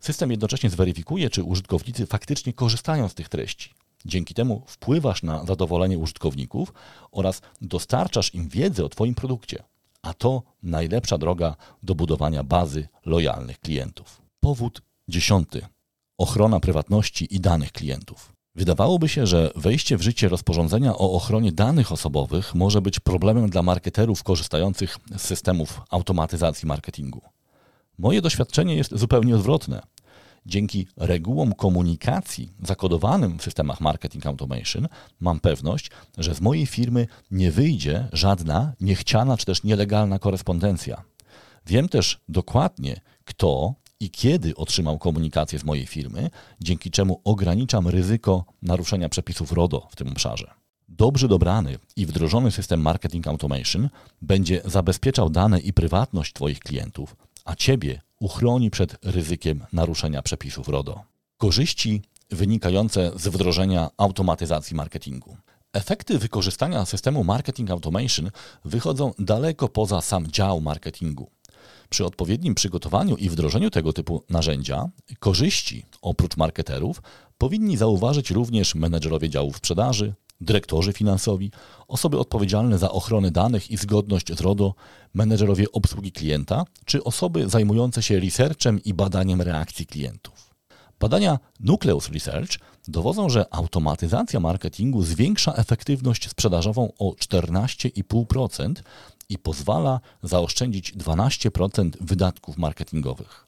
System 0.00 0.30
jednocześnie 0.30 0.70
zweryfikuje, 0.70 1.30
czy 1.30 1.42
użytkownicy 1.42 2.06
faktycznie 2.06 2.52
korzystają 2.52 3.08
z 3.08 3.14
tych 3.14 3.28
treści. 3.28 3.74
Dzięki 4.04 4.34
temu 4.34 4.62
wpływasz 4.66 5.22
na 5.22 5.44
zadowolenie 5.44 5.98
użytkowników 5.98 6.72
oraz 7.12 7.42
dostarczasz 7.60 8.34
im 8.34 8.48
wiedzę 8.48 8.84
o 8.84 8.88
Twoim 8.88 9.14
produkcie. 9.14 9.62
A 10.02 10.14
to 10.14 10.42
najlepsza 10.62 11.18
droga 11.18 11.56
do 11.82 11.94
budowania 11.94 12.44
bazy 12.44 12.88
lojalnych 13.04 13.60
klientów. 13.60 14.22
Powód 14.40 14.82
dziesiąty. 15.08 15.66
Ochrona 16.18 16.60
prywatności 16.60 17.34
i 17.34 17.40
danych 17.40 17.72
klientów. 17.72 18.32
Wydawałoby 18.56 19.08
się, 19.08 19.26
że 19.26 19.50
wejście 19.56 19.96
w 19.96 20.02
życie 20.02 20.28
rozporządzenia 20.28 20.92
o 20.92 21.12
ochronie 21.12 21.52
danych 21.52 21.92
osobowych 21.92 22.54
może 22.54 22.82
być 22.82 23.00
problemem 23.00 23.50
dla 23.50 23.62
marketerów 23.62 24.22
korzystających 24.22 24.98
z 25.16 25.22
systemów 25.22 25.80
automatyzacji 25.90 26.68
marketingu. 26.68 27.22
Moje 27.98 28.22
doświadczenie 28.22 28.76
jest 28.76 28.98
zupełnie 28.98 29.34
odwrotne. 29.34 29.82
Dzięki 30.46 30.86
regułom 30.96 31.52
komunikacji 31.54 32.52
zakodowanym 32.62 33.38
w 33.38 33.42
systemach 33.42 33.80
Marketing 33.80 34.26
Automation 34.26 34.88
mam 35.20 35.40
pewność, 35.40 35.90
że 36.18 36.34
z 36.34 36.40
mojej 36.40 36.66
firmy 36.66 37.06
nie 37.30 37.50
wyjdzie 37.50 38.08
żadna 38.12 38.72
niechciana 38.80 39.36
czy 39.36 39.46
też 39.46 39.62
nielegalna 39.62 40.18
korespondencja. 40.18 41.02
Wiem 41.66 41.88
też 41.88 42.20
dokładnie, 42.28 43.00
kto 43.24 43.74
i 44.00 44.10
kiedy 44.10 44.56
otrzymał 44.56 44.98
komunikację 44.98 45.58
z 45.58 45.64
mojej 45.64 45.86
firmy, 45.86 46.30
dzięki 46.60 46.90
czemu 46.90 47.20
ograniczam 47.24 47.88
ryzyko 47.88 48.44
naruszenia 48.62 49.08
przepisów 49.08 49.52
RODO 49.52 49.88
w 49.90 49.96
tym 49.96 50.08
obszarze. 50.08 50.50
Dobrze 50.88 51.28
dobrany 51.28 51.78
i 51.96 52.06
wdrożony 52.06 52.50
system 52.50 52.80
Marketing 52.80 53.26
Automation 53.26 53.88
będzie 54.22 54.62
zabezpieczał 54.64 55.30
dane 55.30 55.60
i 55.60 55.72
prywatność 55.72 56.32
Twoich 56.32 56.58
klientów, 56.58 57.16
a 57.44 57.54
Ciebie 57.54 58.00
uchroni 58.20 58.70
przed 58.70 58.96
ryzykiem 59.02 59.64
naruszenia 59.72 60.22
przepisów 60.22 60.68
RODO. 60.68 61.02
Korzyści 61.36 62.02
wynikające 62.30 63.12
z 63.16 63.28
wdrożenia 63.28 63.90
automatyzacji 63.96 64.76
marketingu. 64.76 65.36
Efekty 65.72 66.18
wykorzystania 66.18 66.84
systemu 66.84 67.24
Marketing 67.24 67.70
Automation 67.70 68.30
wychodzą 68.64 69.12
daleko 69.18 69.68
poza 69.68 70.00
sam 70.00 70.26
dział 70.26 70.60
marketingu. 70.60 71.30
Przy 71.90 72.04
odpowiednim 72.04 72.54
przygotowaniu 72.54 73.16
i 73.16 73.30
wdrożeniu 73.30 73.70
tego 73.70 73.92
typu 73.92 74.24
narzędzia, 74.30 74.88
korzyści 75.18 75.86
oprócz 76.02 76.36
marketerów 76.36 77.02
powinni 77.38 77.76
zauważyć 77.76 78.30
również 78.30 78.74
menedżerowie 78.74 79.30
działów 79.30 79.56
sprzedaży, 79.56 80.14
dyrektorzy 80.40 80.92
finansowi, 80.92 81.50
osoby 81.88 82.18
odpowiedzialne 82.18 82.78
za 82.78 82.90
ochronę 82.90 83.30
danych 83.30 83.70
i 83.70 83.76
zgodność 83.76 84.32
z 84.32 84.40
RODO, 84.40 84.74
menedżerowie 85.14 85.72
obsługi 85.72 86.12
klienta 86.12 86.64
czy 86.84 87.04
osoby 87.04 87.48
zajmujące 87.48 88.02
się 88.02 88.20
researchem 88.20 88.84
i 88.84 88.94
badaniem 88.94 89.42
reakcji 89.42 89.86
klientów. 89.86 90.54
Badania 91.00 91.38
Nucleus 91.60 92.08
Research 92.08 92.58
dowodzą, 92.88 93.28
że 93.28 93.54
automatyzacja 93.54 94.40
marketingu 94.40 95.02
zwiększa 95.02 95.52
efektywność 95.52 96.30
sprzedażową 96.30 96.92
o 96.98 97.10
14,5% 97.10 98.72
i 99.28 99.38
pozwala 99.38 100.00
zaoszczędzić 100.22 100.94
12% 100.96 101.90
wydatków 102.00 102.58
marketingowych. 102.58 103.46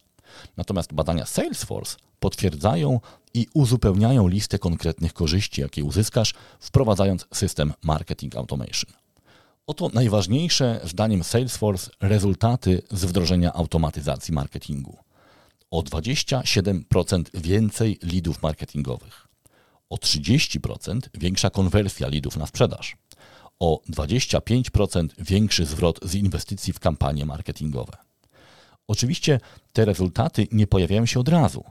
Natomiast 0.56 0.94
badania 0.94 1.26
Salesforce 1.26 1.96
potwierdzają 2.20 3.00
i 3.34 3.46
uzupełniają 3.54 4.28
listę 4.28 4.58
konkretnych 4.58 5.12
korzyści, 5.12 5.60
jakie 5.60 5.84
uzyskasz, 5.84 6.34
wprowadzając 6.60 7.26
system 7.34 7.72
Marketing 7.82 8.36
Automation. 8.36 8.92
Oto 9.66 9.90
najważniejsze, 9.94 10.80
zdaniem 10.84 11.24
Salesforce, 11.24 11.90
rezultaty 12.00 12.82
z 12.90 13.04
wdrożenia 13.04 13.52
automatyzacji 13.52 14.34
marketingu. 14.34 14.96
O 15.70 15.82
27% 15.82 17.24
więcej 17.34 17.98
lidów 18.02 18.42
marketingowych, 18.42 19.26
o 19.90 19.96
30% 19.96 21.00
większa 21.14 21.50
konwersja 21.50 22.08
lidów 22.08 22.36
na 22.36 22.46
sprzedaż, 22.46 22.96
o 23.58 23.80
25% 23.90 25.08
większy 25.18 25.66
zwrot 25.66 26.00
z 26.02 26.14
inwestycji 26.14 26.72
w 26.72 26.80
kampanie 26.80 27.26
marketingowe. 27.26 27.96
Oczywiście 28.88 29.40
te 29.72 29.84
rezultaty 29.84 30.48
nie 30.52 30.66
pojawiają 30.66 31.06
się 31.06 31.20
od 31.20 31.28
razu. 31.28 31.64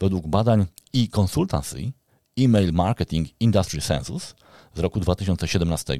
Według 0.00 0.26
badań 0.26 0.66
e-consultancy 0.94 1.92
Email 2.38 2.72
Marketing 2.72 3.28
Industry 3.40 3.80
Census 3.80 4.34
z 4.74 4.78
roku 4.78 5.00
2017 5.00 5.98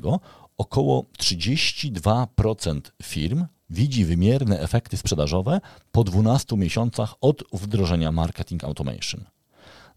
około 0.58 1.04
32% 1.18 2.80
firm 3.02 3.46
widzi 3.70 4.04
wymierne 4.04 4.60
efekty 4.60 4.96
sprzedażowe 4.96 5.60
po 5.92 6.04
12 6.04 6.56
miesiącach 6.56 7.14
od 7.20 7.44
wdrożenia 7.52 8.12
Marketing 8.12 8.64
Automation. 8.64 9.24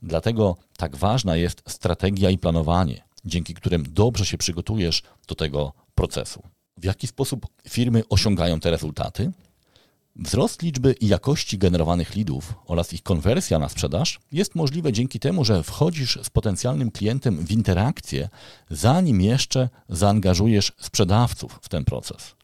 Dlatego 0.01 0.57
tak 0.77 0.95
ważna 0.95 1.35
jest 1.35 1.63
strategia 1.67 2.29
i 2.29 2.37
planowanie, 2.37 3.03
dzięki 3.25 3.53
którym 3.53 3.85
dobrze 3.89 4.25
się 4.25 4.37
przygotujesz 4.37 5.03
do 5.27 5.35
tego 5.35 5.73
procesu. 5.95 6.43
W 6.77 6.83
jaki 6.83 7.07
sposób 7.07 7.47
firmy 7.69 8.03
osiągają 8.09 8.59
te 8.59 8.71
rezultaty? 8.71 9.31
Wzrost 10.15 10.61
liczby 10.61 10.93
i 10.93 11.07
jakości 11.07 11.57
generowanych 11.57 12.15
leadów 12.15 12.53
oraz 12.65 12.93
ich 12.93 13.03
konwersja 13.03 13.59
na 13.59 13.69
sprzedaż 13.69 14.19
jest 14.31 14.55
możliwe 14.55 14.93
dzięki 14.93 15.19
temu, 15.19 15.45
że 15.45 15.63
wchodzisz 15.63 16.19
z 16.23 16.29
potencjalnym 16.29 16.91
klientem 16.91 17.45
w 17.45 17.51
interakcję, 17.51 18.29
zanim 18.69 19.21
jeszcze 19.21 19.69
zaangażujesz 19.89 20.71
sprzedawców 20.79 21.59
w 21.61 21.69
ten 21.69 21.85
proces. 21.85 22.35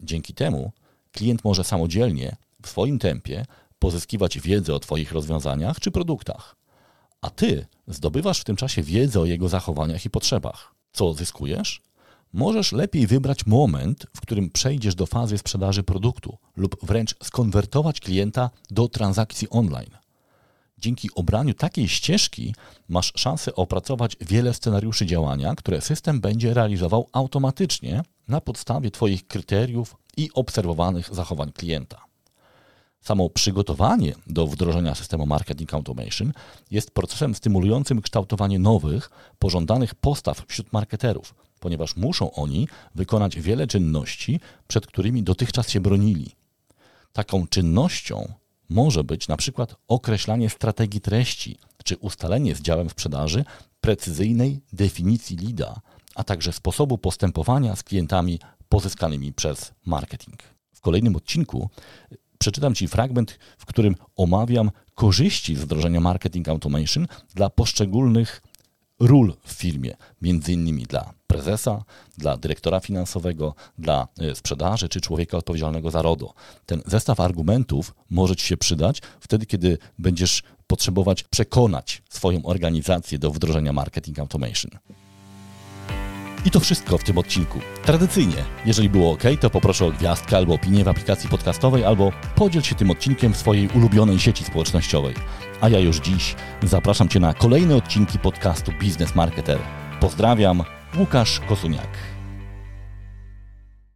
Dzięki 0.00 0.34
temu 0.34 0.72
klient 1.12 1.44
może 1.44 1.64
samodzielnie, 1.64 2.36
w 2.62 2.68
swoim 2.68 2.98
tempie, 2.98 3.46
pozyskiwać 3.78 4.40
wiedzę 4.40 4.74
o 4.74 4.80
Twoich 4.80 5.12
rozwiązaniach 5.12 5.80
czy 5.80 5.90
produktach, 5.90 6.56
a 7.24 7.30
Ty 7.30 7.66
zdobywasz 7.88 8.40
w 8.40 8.44
tym 8.44 8.56
czasie 8.56 8.82
wiedzę 8.82 9.20
o 9.20 9.24
jego 9.24 9.48
zachowaniach 9.48 10.04
i 10.04 10.10
potrzebach. 10.10 10.74
Co 10.92 11.14
zyskujesz? 11.14 11.82
możesz 12.34 12.72
lepiej 12.72 13.06
wybrać 13.06 13.46
moment, 13.46 14.06
w 14.16 14.20
którym 14.20 14.50
przejdziesz 14.50 14.94
do 14.94 15.06
fazy 15.06 15.38
sprzedaży 15.38 15.82
produktu 15.82 16.38
lub 16.56 16.76
wręcz 16.82 17.14
skonwertować 17.22 18.00
klienta 18.00 18.50
do 18.70 18.88
transakcji 18.88 19.50
online. 19.50 19.90
Dzięki 20.78 21.08
obraniu 21.14 21.54
takiej 21.54 21.88
ścieżki 21.88 22.54
masz 22.88 23.12
szansę 23.16 23.54
opracować 23.54 24.16
wiele 24.20 24.54
scenariuszy 24.54 25.06
działania, 25.06 25.54
które 25.54 25.80
system 25.80 26.20
będzie 26.20 26.54
realizował 26.54 27.08
automatycznie 27.12 28.02
na 28.28 28.40
podstawie 28.40 28.90
Twoich 28.90 29.26
kryteriów 29.26 29.96
i 30.16 30.30
obserwowanych 30.34 31.14
zachowań 31.14 31.52
klienta. 31.52 32.04
Samo 33.04 33.30
przygotowanie 33.30 34.14
do 34.26 34.46
wdrożenia 34.46 34.94
systemu 34.94 35.26
Marketing 35.26 35.74
Automation 35.74 36.32
jest 36.70 36.90
procesem 36.90 37.34
stymulującym 37.34 38.02
kształtowanie 38.02 38.58
nowych, 38.58 39.10
pożądanych 39.38 39.94
postaw 39.94 40.44
wśród 40.48 40.72
marketerów, 40.72 41.34
ponieważ 41.60 41.96
muszą 41.96 42.32
oni 42.32 42.68
wykonać 42.94 43.40
wiele 43.40 43.66
czynności, 43.66 44.40
przed 44.68 44.86
którymi 44.86 45.22
dotychczas 45.22 45.70
się 45.70 45.80
bronili. 45.80 46.32
Taką 47.12 47.46
czynnością 47.46 48.32
może 48.68 49.04
być 49.04 49.28
na 49.28 49.36
przykład 49.36 49.76
określanie 49.88 50.50
strategii 50.50 51.00
treści 51.00 51.58
czy 51.84 51.96
ustalenie 51.96 52.54
z 52.54 52.60
działem 52.60 52.90
sprzedaży 52.90 53.44
precyzyjnej 53.80 54.60
definicji 54.72 55.36
lida, 55.36 55.80
a 56.14 56.24
także 56.24 56.52
sposobu 56.52 56.98
postępowania 56.98 57.76
z 57.76 57.82
klientami 57.82 58.38
pozyskanymi 58.68 59.32
przez 59.32 59.72
marketing. 59.86 60.42
W 60.74 60.80
kolejnym 60.80 61.16
odcinku 61.16 61.70
przeczytam 62.44 62.74
Ci 62.74 62.88
fragment, 62.88 63.38
w 63.58 63.66
którym 63.66 63.94
omawiam 64.16 64.70
korzyści 64.94 65.54
wdrożenia 65.54 66.00
marketing 66.00 66.48
automation 66.48 67.06
dla 67.34 67.50
poszczególnych 67.50 68.42
ról 69.00 69.36
w 69.44 69.52
firmie, 69.52 69.96
między 70.22 70.52
innymi 70.52 70.82
dla 70.82 71.12
prezesa, 71.26 71.84
dla 72.18 72.36
dyrektora 72.36 72.80
finansowego, 72.80 73.54
dla 73.78 74.08
e, 74.18 74.34
sprzedaży 74.34 74.88
czy 74.88 75.00
człowieka 75.00 75.36
odpowiedzialnego 75.36 75.90
za 75.90 76.02
RODO. 76.02 76.34
Ten 76.66 76.82
zestaw 76.86 77.20
argumentów 77.20 77.94
może 78.10 78.36
Ci 78.36 78.46
się 78.46 78.56
przydać 78.56 79.02
wtedy, 79.20 79.46
kiedy 79.46 79.78
będziesz 79.98 80.42
potrzebować 80.66 81.22
przekonać 81.22 82.02
swoją 82.08 82.44
organizację 82.44 83.18
do 83.18 83.30
wdrożenia 83.30 83.72
marketing 83.72 84.18
automation. 84.18 84.70
I 86.44 86.50
to 86.50 86.60
wszystko 86.60 86.98
w 86.98 87.04
tym 87.04 87.18
odcinku. 87.18 87.60
Tradycyjnie, 87.84 88.44
jeżeli 88.66 88.88
było 88.88 89.12
ok, 89.12 89.22
to 89.40 89.50
poproszę 89.50 89.86
o 89.86 89.90
gwiazdkę 89.90 90.36
albo 90.36 90.54
opinię 90.54 90.84
w 90.84 90.88
aplikacji 90.88 91.28
podcastowej, 91.28 91.84
albo 91.84 92.12
podziel 92.34 92.62
się 92.62 92.74
tym 92.74 92.90
odcinkiem 92.90 93.32
w 93.32 93.36
swojej 93.36 93.68
ulubionej 93.68 94.18
sieci 94.18 94.44
społecznościowej. 94.44 95.14
A 95.60 95.68
ja 95.68 95.78
już 95.78 96.00
dziś 96.00 96.34
zapraszam 96.62 97.08
Cię 97.08 97.20
na 97.20 97.34
kolejne 97.34 97.76
odcinki 97.76 98.18
podcastu 98.18 98.72
Biznes 98.80 99.14
Marketer. 99.14 99.58
Pozdrawiam, 100.00 100.62
Łukasz 100.98 101.40
Kosuniak. 101.40 102.13